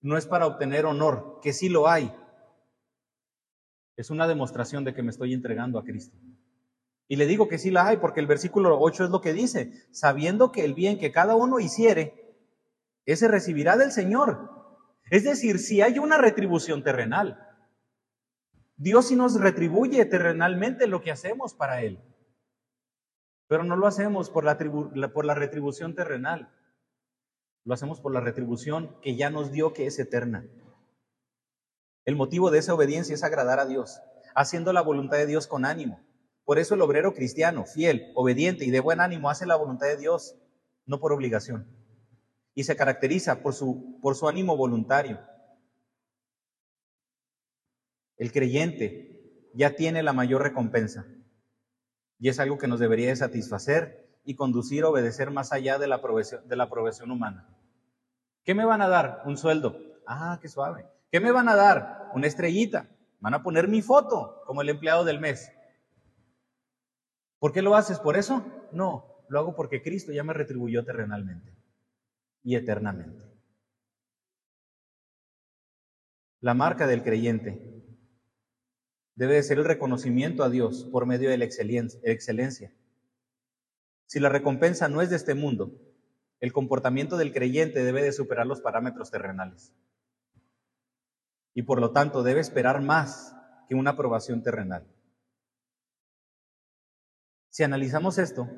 [0.00, 2.14] no es para obtener honor, que sí lo hay.
[3.96, 6.16] Es una demostración de que me estoy entregando a Cristo.
[7.08, 9.72] Y le digo que sí la hay porque el versículo 8 es lo que dice,
[9.92, 12.36] sabiendo que el bien que cada uno hiciere,
[13.04, 14.50] ese recibirá del Señor.
[15.10, 17.38] Es decir, si hay una retribución terrenal,
[18.76, 22.00] Dios sí nos retribuye terrenalmente lo que hacemos para Él.
[23.48, 24.58] Pero no lo hacemos por la,
[25.12, 26.50] por la retribución terrenal,
[27.64, 30.46] lo hacemos por la retribución que ya nos dio que es eterna.
[32.04, 34.00] El motivo de esa obediencia es agradar a Dios,
[34.34, 36.00] haciendo la voluntad de Dios con ánimo.
[36.44, 39.96] Por eso el obrero cristiano, fiel, obediente y de buen ánimo, hace la voluntad de
[39.96, 40.34] Dios,
[40.86, 41.68] no por obligación.
[42.54, 45.20] Y se caracteriza por su, por su ánimo voluntario.
[48.16, 51.06] El creyente ya tiene la mayor recompensa.
[52.22, 55.96] Y es algo que nos debería satisfacer y conducir a obedecer más allá de la,
[55.96, 57.48] aprobación, de la aprobación humana.
[58.44, 59.22] ¿Qué me van a dar?
[59.24, 59.76] Un sueldo.
[60.06, 60.86] Ah, qué suave.
[61.10, 62.12] ¿Qué me van a dar?
[62.14, 62.88] Una estrellita.
[63.18, 65.50] Van a poner mi foto como el empleado del mes.
[67.40, 67.98] ¿Por qué lo haces?
[67.98, 68.46] ¿Por eso?
[68.70, 71.52] No, lo hago porque Cristo ya me retribuyó terrenalmente
[72.44, 73.24] y eternamente.
[76.38, 77.81] La marca del creyente
[79.14, 82.72] debe ser el reconocimiento a Dios por medio de la excelencia.
[84.06, 85.72] Si la recompensa no es de este mundo,
[86.40, 89.72] el comportamiento del creyente debe de superar los parámetros terrenales.
[91.54, 93.34] Y por lo tanto debe esperar más
[93.68, 94.86] que una aprobación terrenal.
[97.50, 98.48] Si analizamos esto,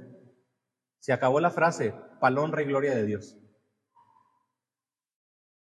[1.01, 3.37] se acabó la frase, palón, rey, gloria de Dios.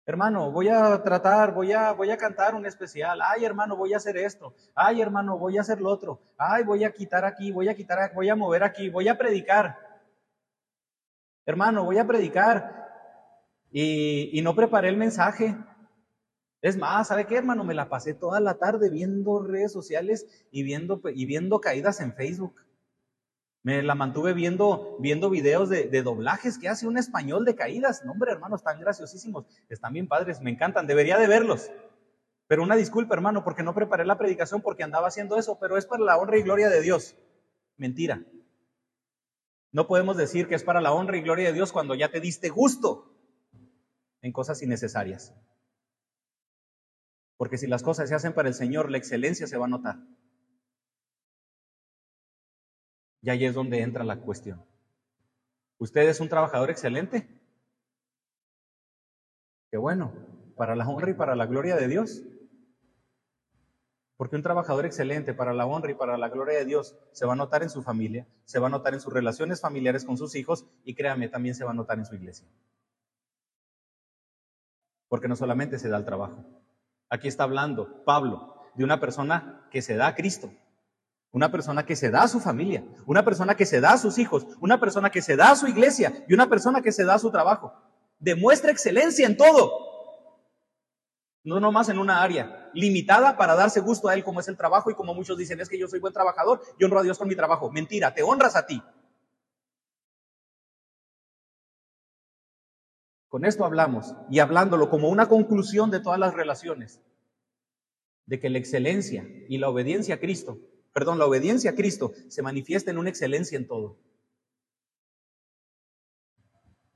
[0.09, 3.21] Hermano, voy a tratar, voy a, voy a cantar un especial.
[3.21, 4.55] Ay, hermano, voy a hacer esto.
[4.73, 6.21] Ay, hermano, voy a hacer lo otro.
[6.39, 9.77] Ay, voy a quitar aquí, voy a quitar, voy a mover aquí, voy a predicar.
[11.45, 12.87] Hermano, voy a predicar.
[13.73, 15.57] Y, y no preparé el mensaje.
[16.63, 17.65] Es más, ¿sabe qué, hermano?
[17.65, 22.13] Me la pasé toda la tarde viendo redes sociales y viendo, y viendo caídas en
[22.13, 22.55] Facebook.
[23.67, 28.05] Me la mantuve viendo, viendo videos de, doblajes que hace un español de caídas.
[28.05, 29.45] No, hombre, hermanos, están graciosísimos.
[29.69, 30.87] Están bien padres, me encantan.
[30.87, 31.73] Debería de verlos.
[32.47, 35.85] Pero una disculpa, hermano, porque no preparé la predicación porque andaba haciendo eso, pero es
[35.85, 37.17] para la honra y gloria de Dios.
[37.77, 38.23] Mentira.
[39.73, 42.21] No podemos decir que es para la honra y gloria de Dios cuando ya te
[42.21, 43.17] diste gusto
[44.23, 45.35] en cosas innecesarias.
[47.37, 49.97] Porque si las cosas se hacen para el Señor, la excelencia se va a notar.
[53.27, 54.65] Y ahí es donde entra la cuestión.
[55.79, 57.29] ¿Usted es un trabajador excelente?
[59.69, 60.13] Qué bueno,
[60.55, 62.23] para la honra y para la gloria de Dios.
[64.17, 67.33] Porque un trabajador excelente para la honra y para la gloria de Dios se va
[67.33, 70.37] a notar en su familia, se va a notar en sus relaciones familiares con sus
[70.37, 72.47] hijos y créame, también se va a notar en su iglesia.
[75.09, 76.45] Porque no solamente se da el trabajo.
[77.09, 80.53] Aquí está hablando Pablo de una persona que se da a Cristo,
[81.37, 84.17] una persona que se da a su familia, una persona que se da a sus
[84.17, 87.13] hijos, una persona que se da a su iglesia y una persona que se da
[87.13, 87.75] a su trabajo.
[88.19, 89.71] Demuestra excelencia en todo.
[91.45, 94.91] No nomás en una área limitada para darse gusto a él como es el trabajo
[94.91, 97.29] y como muchos dicen es que yo soy buen trabajador y honro a Dios con
[97.29, 97.71] mi trabajo.
[97.71, 98.83] Mentira, te honras a ti.
[103.29, 107.03] Con esto hablamos y hablándolo como una conclusión de todas las relaciones,
[108.25, 110.59] de que la excelencia y la obediencia a Cristo,
[110.97, 113.99] perdón, la obediencia a Cristo se manifiesta en una excelencia en todo.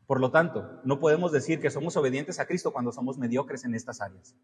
[0.06, 3.74] Por lo tanto, no podemos decir que somos obedientes a Cristo cuando somos mediocres en
[3.74, 4.34] estas áreas.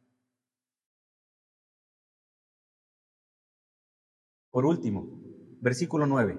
[4.51, 5.23] Por último,
[5.63, 6.39] versículo 9.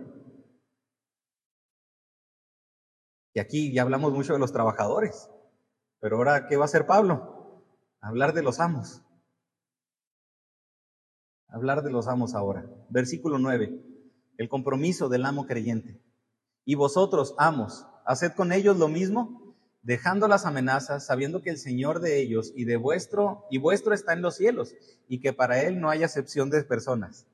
[3.33, 5.27] Y aquí ya hablamos mucho de los trabajadores.
[5.99, 7.65] Pero ahora, ¿qué va a hacer Pablo?
[7.99, 9.01] Hablar de los amos.
[11.49, 12.65] Hablar de los amos ahora.
[12.89, 13.79] Versículo 9.
[14.37, 15.99] El compromiso del amo creyente.
[16.65, 22.01] Y vosotros, amos, haced con ellos lo mismo, dejando las amenazas, sabiendo que el Señor
[22.01, 24.75] de ellos y de vuestro y vuestro está en los cielos,
[25.07, 27.25] y que para él no hay acepción de personas.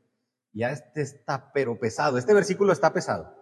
[0.54, 2.20] Ya este está pero pesado.
[2.20, 3.36] Este versículo está pesado.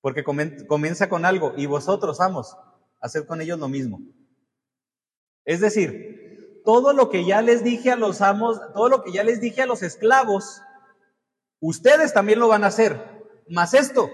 [0.00, 2.56] Porque comienza con algo, y vosotros, amos,
[3.00, 4.00] haced con ellos lo mismo.
[5.44, 6.27] Es decir,
[6.68, 9.62] todo lo que ya les dije a los amos, todo lo que ya les dije
[9.62, 10.60] a los esclavos,
[11.60, 14.10] ustedes también lo van a hacer, más esto.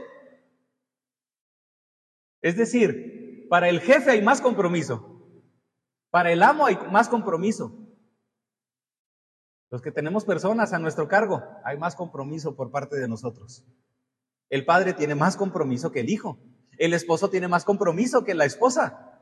[2.43, 5.21] Es decir, para el jefe hay más compromiso,
[6.11, 7.77] para el amo hay más compromiso.
[9.73, 13.65] Los que tenemos personas a nuestro cargo, hay más compromiso por parte de nosotros.
[14.49, 16.39] El padre tiene más compromiso que el hijo.
[16.79, 19.14] El esposo tiene más compromiso que la esposa.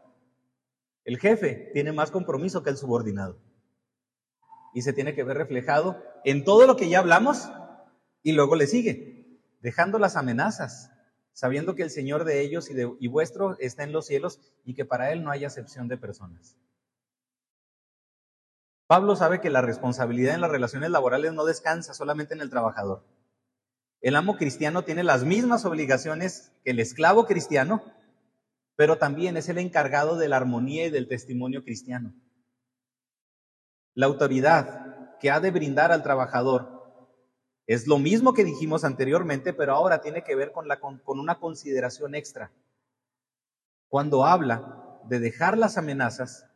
[1.05, 3.38] El jefe tiene más compromiso que el subordinado.
[4.74, 7.50] Y se tiene que ver reflejado en todo lo que ya hablamos
[8.22, 10.90] y luego le sigue, dejando las amenazas,
[11.32, 14.84] sabiendo que el Señor de ellos y, de, vuestro está en los cielos y que
[14.84, 16.57] para Él no hay acepción de personas.
[18.86, 23.05] Pablo sabe que la responsabilidad en las relaciones laborales no descansa solamente en el trabajador.
[24.00, 27.82] El amo cristiano tiene las mismas obligaciones que el esclavo cristiano
[28.77, 32.14] pero también es el encargado de la armonía y del testimonio cristiano.
[33.95, 36.83] La autoridad que ha de brindar al trabajador
[37.66, 41.39] es lo mismo que dijimos anteriormente, pero ahora tiene que ver con, la, con, una
[41.39, 42.51] consideración extra.
[43.89, 46.47] Cuando habla de dejar las amenazas,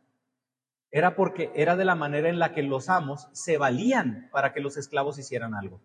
[0.91, 4.59] era porque era de la manera en la que los amos se valían para que
[4.59, 5.81] los esclavos hicieran algo.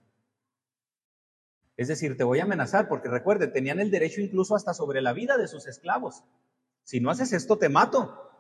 [1.83, 5.13] Es decir, te voy a amenazar porque recuerden, tenían el derecho incluso hasta sobre la
[5.13, 6.23] vida de sus esclavos.
[6.85, 8.31] Si no haces esto, te mato.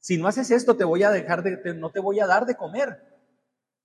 [0.00, 2.56] Si no haces esto, te voy a dejar de, no te voy a dar de
[2.56, 3.20] comer.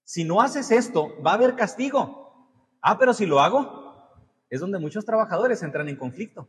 [0.05, 2.47] Si no haces esto, va a haber castigo.
[2.81, 4.07] Ah, pero si lo hago,
[4.49, 6.47] es donde muchos trabajadores entran en conflicto.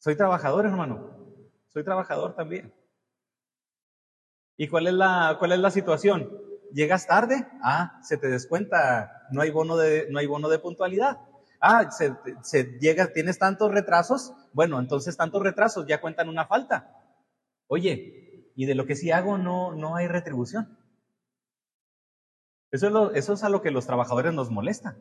[0.00, 1.16] Soy trabajador, hermano.
[1.68, 2.74] Soy trabajador también.
[4.56, 6.49] ¿Y cuál es la, cuál es la situación?
[6.72, 11.18] Llegas tarde, ah, se te descuenta, no hay bono de, no hay bono de puntualidad.
[11.60, 16.96] Ah, se, se llega, tienes tantos retrasos, bueno, entonces tantos retrasos ya cuentan una falta.
[17.66, 20.78] Oye, y de lo que sí hago no, no hay retribución.
[22.70, 24.96] Eso es, eso es a lo que los trabajadores nos molesta.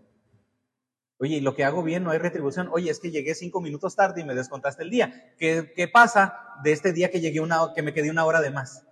[1.19, 2.69] Oye, y lo que hago bien no hay retribución.
[2.71, 5.35] Oye, es que llegué cinco minutos tarde y me descontaste el día.
[5.37, 8.51] ¿Qué, qué pasa de este día que llegué una, que me quedé una hora de
[8.51, 8.85] más?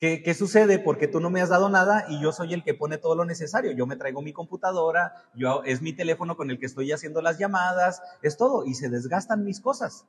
[0.00, 0.78] ¿Qué, sucede?
[0.78, 3.26] Porque tú no me has dado nada y yo soy el que pone todo lo
[3.26, 3.72] necesario.
[3.72, 7.38] Yo me traigo mi computadora, yo, es mi teléfono con el que estoy haciendo las
[7.38, 10.06] llamadas, es todo, y se desgastan mis cosas.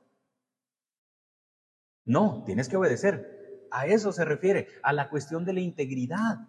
[2.06, 3.68] No, tienes que obedecer.
[3.70, 6.48] A eso se refiere, a la cuestión de la integridad,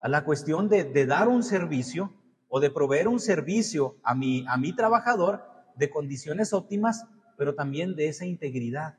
[0.00, 2.14] a la cuestión de, de dar un servicio
[2.48, 5.44] o de proveer un servicio a mi, a mi trabajador
[5.76, 7.04] de condiciones óptimas,
[7.36, 8.96] pero también de esa integridad.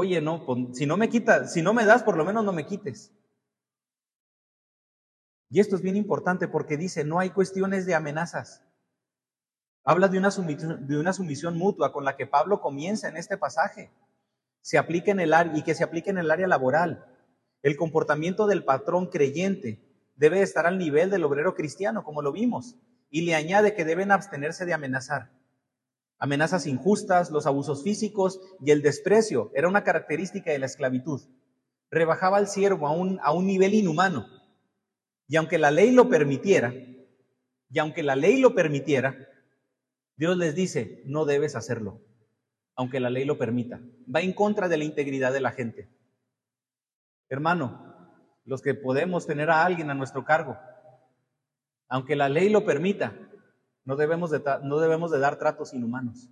[0.00, 2.52] Oye, no, pues, si no me quitas, si no me das, por lo menos no
[2.52, 3.12] me quites.
[5.50, 8.62] Y esto es bien importante porque dice, no hay cuestiones de amenazas.
[9.82, 13.36] Habla de una, sumisión, de una sumisión mutua con la que Pablo comienza en este
[13.36, 13.90] pasaje.
[14.60, 17.04] Se aplica en el área y que se aplique en el área laboral.
[17.64, 19.82] El comportamiento del patrón creyente
[20.14, 22.76] debe estar al nivel del obrero cristiano, como lo vimos,
[23.10, 25.32] y le añade que deben abstenerse de amenazar.
[26.18, 31.22] Amenazas injustas, los abusos físicos y el desprecio era una característica de la esclavitud.
[31.90, 34.26] Rebajaba al siervo a un, a un nivel inhumano.
[35.28, 36.74] Y aunque la ley lo permitiera,
[37.70, 39.16] y aunque la ley lo permitiera,
[40.16, 42.00] Dios les dice, no debes hacerlo,
[42.74, 43.80] aunque la ley lo permita.
[44.12, 45.88] Va en contra de la integridad de la gente.
[47.28, 47.88] Hermano,
[48.44, 50.58] los que podemos tener a alguien a nuestro cargo,
[51.88, 53.27] aunque la ley lo permita,
[53.88, 56.28] no debemos de, no debemos de dar tratos inhumanos.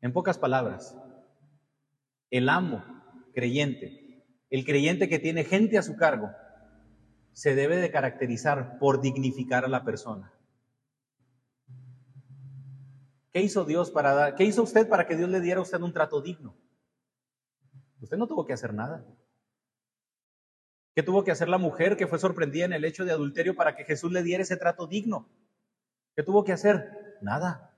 [0.00, 0.96] En pocas palabras,
[2.30, 2.82] el amo
[3.34, 6.30] creyente, el creyente que tiene gente a su cargo,
[7.34, 10.32] se debe de caracterizar por dignificar a la persona.
[13.34, 15.78] ¿Qué hizo Dios para dar, qué hizo usted para que Dios le diera a usted
[15.82, 16.56] un trato digno?
[18.00, 19.04] Usted no tuvo que hacer nada.
[20.96, 23.76] ¿Qué tuvo que hacer la mujer que fue sorprendida en el hecho de adulterio para
[23.76, 25.28] que Jesús le diera ese trato digno?
[26.16, 27.18] ¿Qué tuvo que hacer?
[27.20, 27.76] Nada.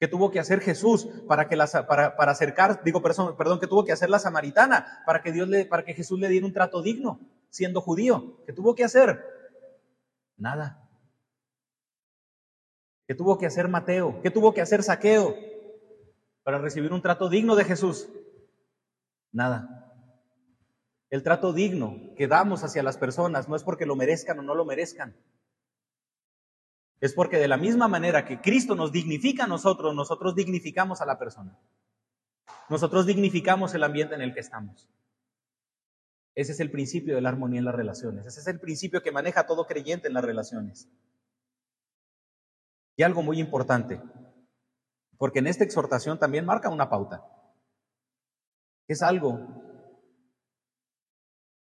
[0.00, 3.84] ¿Qué tuvo que hacer Jesús para que para, para, acercar, digo, perdón, perdón, ¿qué tuvo
[3.84, 6.80] que hacer la samaritana para que Dios le, para que Jesús le diera un trato
[6.80, 7.20] digno,
[7.50, 8.42] siendo judío?
[8.46, 9.22] ¿Qué tuvo que hacer?
[10.38, 10.88] Nada.
[13.06, 14.22] ¿Qué tuvo que hacer Mateo?
[14.22, 15.36] ¿Qué tuvo que hacer Saqueo
[16.42, 18.08] para recibir un trato digno de Jesús?
[19.30, 19.83] Nada.
[21.14, 24.52] El trato digno que damos hacia las personas no es porque lo merezcan o no
[24.56, 25.14] lo merezcan.
[27.00, 31.06] Es porque de la misma manera que Cristo nos dignifica a nosotros, nosotros dignificamos a
[31.06, 31.56] la persona.
[32.68, 34.90] Nosotros dignificamos el ambiente en el que estamos.
[36.34, 38.26] Ese es el principio de la armonía en las relaciones.
[38.26, 40.88] Ese es el principio que maneja todo creyente en las relaciones.
[42.96, 44.02] Y algo muy importante,
[45.16, 47.24] porque en esta exhortación también marca una pauta.
[48.88, 49.63] Es algo,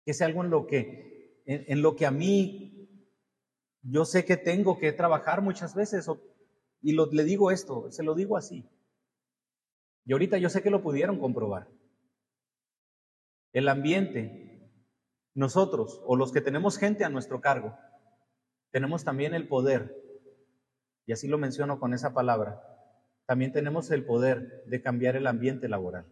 [0.05, 2.89] es algo en lo que, en, lo que a mí,
[3.81, 6.07] yo sé que tengo que trabajar muchas veces,
[6.81, 8.69] y le digo esto, se lo digo así.
[10.05, 11.67] Y ahorita yo sé que lo pudieron comprobar.
[13.53, 14.71] El ambiente,
[15.33, 17.77] nosotros o los que tenemos gente a nuestro cargo,
[18.71, 20.05] tenemos también el poder
[21.05, 22.61] y así lo menciono con esa palabra,
[23.25, 26.05] también tenemos el poder de cambiar el ambiente laboral.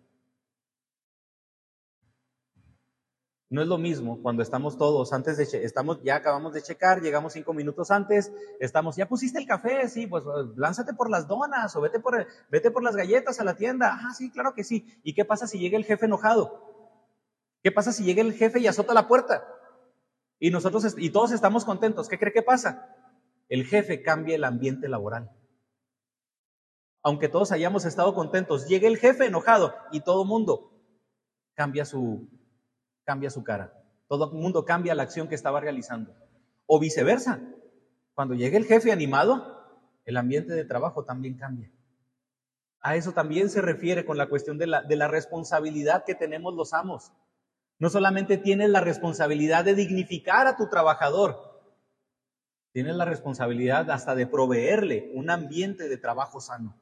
[3.53, 7.33] No es lo mismo cuando estamos todos antes de estamos ya acabamos de checar, llegamos
[7.33, 11.75] cinco minutos antes, estamos ya pusiste el café, sí, pues, pues lánzate por las donas
[11.75, 13.99] o vete por vete por las galletas a la tienda.
[14.01, 14.99] Ah, sí, claro que sí.
[15.03, 16.97] ¿Y qué pasa si llega el jefe enojado?
[17.61, 19.47] ¿Qué pasa si llega el jefe y azota la puerta?
[20.39, 22.09] Y nosotros y todos estamos contentos.
[22.09, 22.89] ¿Qué cree que pasa?
[23.49, 25.29] el jefe cambia el ambiente laboral.
[27.03, 30.71] Aunque todos hayamos estado contentos, llega el jefe enojado y todo mundo
[31.53, 32.27] cambia su,
[33.03, 33.73] cambia su cara.
[34.07, 36.15] Todo el mundo cambia la acción que estaba realizando.
[36.65, 37.41] O viceversa.
[38.13, 41.71] Cuando llega el jefe animado, el ambiente de trabajo también cambia.
[42.79, 46.53] A eso también se refiere con la cuestión de la, de la responsabilidad que tenemos
[46.53, 47.13] los amos.
[47.79, 51.53] No solamente tienes la responsabilidad de dignificar a tu trabajador,
[52.73, 56.75] Tienes la responsabilidad hasta de proveerle un ambiente de trabajo sano.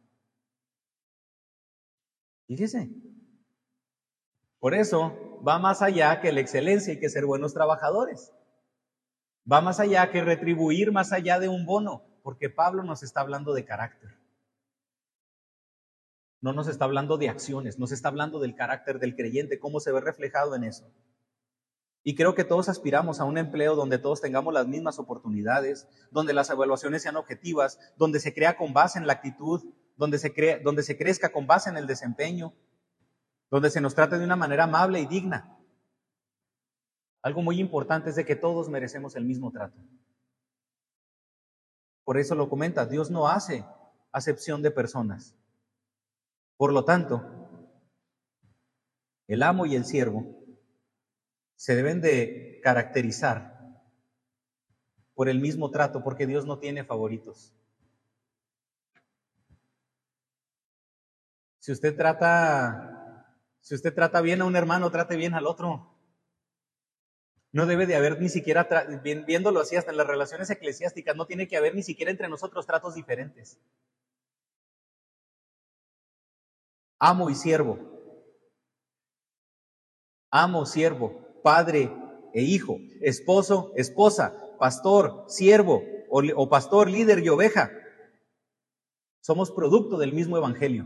[2.48, 2.90] Fíjese.
[4.62, 8.32] Por eso va más allá que la excelencia y que ser buenos trabajadores.
[9.52, 13.56] Va más allá que retribuir más allá de un bono, porque Pablo nos está hablando
[13.56, 14.20] de carácter.
[16.42, 19.92] No nos está hablando de acciones, nos está hablando del carácter del creyente, cómo se
[19.92, 20.88] ve reflejado en eso.
[22.04, 26.34] Y creo que todos aspiramos a un empleo donde todos tengamos las mismas oportunidades, donde
[26.34, 29.64] las evaluaciones sean objetivas, donde se crea con base en la actitud,
[29.98, 32.54] donde se, donde se crezca con base en el desempeño,
[33.52, 35.60] donde se nos trate de una manera amable y digna.
[37.22, 39.78] Algo muy importante es de que todos merecemos el mismo trato.
[42.04, 43.64] Por eso lo comenta, Dios no hace
[44.12, 45.36] acepción de personas.
[46.58, 47.24] Por lo tanto,
[49.28, 50.26] el amo y el siervo
[51.56, 53.60] se deben de caracterizar
[55.14, 57.54] por el mismo trato, porque Dios no tiene favoritos.
[61.60, 63.01] Si usted trata,
[63.62, 65.96] si usted trata bien a un hermano, trate bien al otro.
[67.54, 68.68] No debe de haber ni siquiera,
[69.04, 72.66] viéndolo así hasta en las relaciones eclesiásticas, no tiene que haber ni siquiera entre nosotros
[72.66, 73.60] tratos diferentes.
[77.00, 77.80] Amo y siervo.
[80.30, 81.92] Amo, siervo padre
[82.34, 87.72] e hijo, esposo, esposa, pastor, siervo o, pastor, líder y oveja.
[89.22, 90.86] Somos producto del mismo evangelio.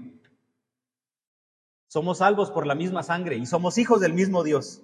[1.87, 4.81] Somos salvos por la misma sangre y somos hijos del mismo Dios.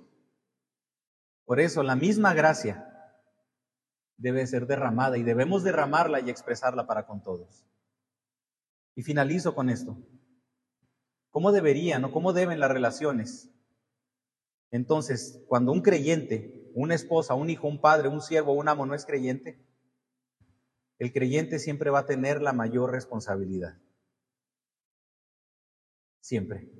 [1.45, 2.87] Por eso la misma gracia
[4.17, 7.65] debe ser derramada y debemos derramarla y expresarla para con todos.
[8.95, 9.97] Y finalizo con esto.
[11.31, 13.51] ¿Cómo deberían o cómo deben las relaciones
[14.71, 18.95] entonces, cuando un creyente, una esposa, un hijo, un padre, un siervo, un amo no
[18.95, 19.59] es creyente,
[20.97, 23.77] el creyente siempre va a tener la mayor responsabilidad.
[26.21, 26.71] Siempre.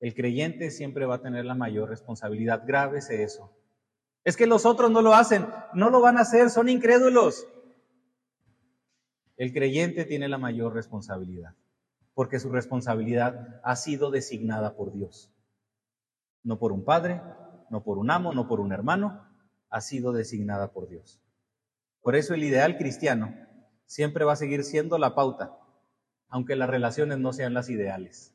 [0.00, 2.62] El creyente siempre va a tener la mayor responsabilidad.
[2.66, 3.52] Grábese eso.
[4.24, 7.46] Es que los otros no lo hacen, no lo van a hacer, son incrédulos.
[9.36, 11.54] El creyente tiene la mayor responsabilidad,
[12.14, 15.32] porque su responsabilidad ha sido designada por Dios.
[16.42, 17.22] No por un padre,
[17.70, 19.24] no por un amo, no por un hermano,
[19.70, 21.20] ha sido designada por Dios.
[22.00, 23.34] Por eso el ideal cristiano
[23.86, 25.56] siempre va a seguir siendo la pauta,
[26.28, 28.34] aunque las relaciones no sean las ideales.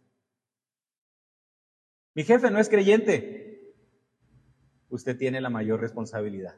[2.15, 3.73] Mi jefe no es creyente.
[4.89, 6.55] Usted tiene la mayor responsabilidad.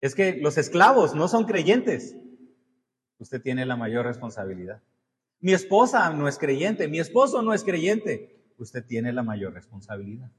[0.00, 2.16] Es que los esclavos no son creyentes.
[3.18, 4.82] Usted tiene la mayor responsabilidad.
[5.40, 8.42] Mi esposa no es creyente, mi esposo no es creyente.
[8.58, 10.30] Usted tiene la mayor responsabilidad.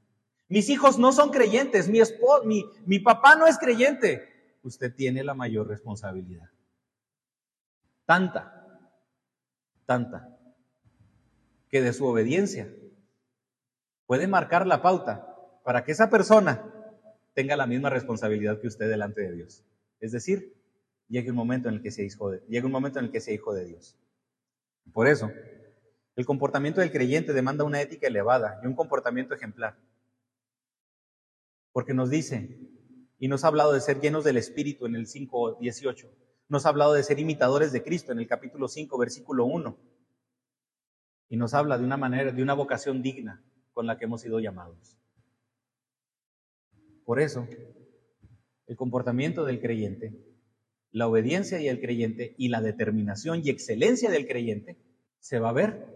[0.48, 2.00] Mis hijos no son creyentes, mi,
[2.44, 4.56] mi, mi papá no es creyente.
[4.62, 6.50] Usted tiene la mayor responsabilidad.
[8.04, 8.92] Tanta,
[9.84, 10.38] tanta,
[11.68, 12.72] que de su obediencia
[14.06, 16.72] puede marcar la pauta para que esa persona
[17.34, 19.64] tenga la misma responsabilidad que usted delante de Dios.
[20.00, 20.54] Es decir,
[21.08, 23.20] llegue un momento en el que sea hijo de, llegue un momento en el que
[23.20, 23.98] sea hijo de Dios.
[24.92, 25.30] Por eso,
[26.14, 29.76] el comportamiento del creyente demanda una ética elevada y un comportamiento ejemplar.
[31.72, 32.58] Porque nos dice,
[33.18, 36.08] y nos ha hablado de ser llenos del Espíritu en el 5.18,
[36.48, 39.76] nos ha hablado de ser imitadores de Cristo en el capítulo 5, versículo 1,
[41.28, 43.42] y nos habla de una manera, de una vocación digna
[43.76, 44.96] con la que hemos sido llamados.
[47.04, 47.46] Por eso,
[48.66, 50.18] el comportamiento del creyente,
[50.92, 54.78] la obediencia y el creyente y la determinación y excelencia del creyente
[55.20, 55.86] se va a ver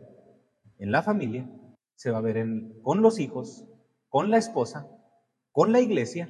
[0.76, 1.50] en la familia,
[1.94, 2.46] se va a ver
[2.82, 3.64] con los hijos,
[4.10, 4.86] con la esposa,
[5.50, 6.28] con la iglesia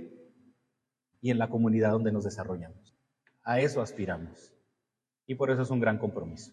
[1.20, 2.97] y en la comunidad donde nos desarrollamos.
[3.43, 4.55] A eso aspiramos.
[5.27, 6.52] Y por eso es un gran compromiso.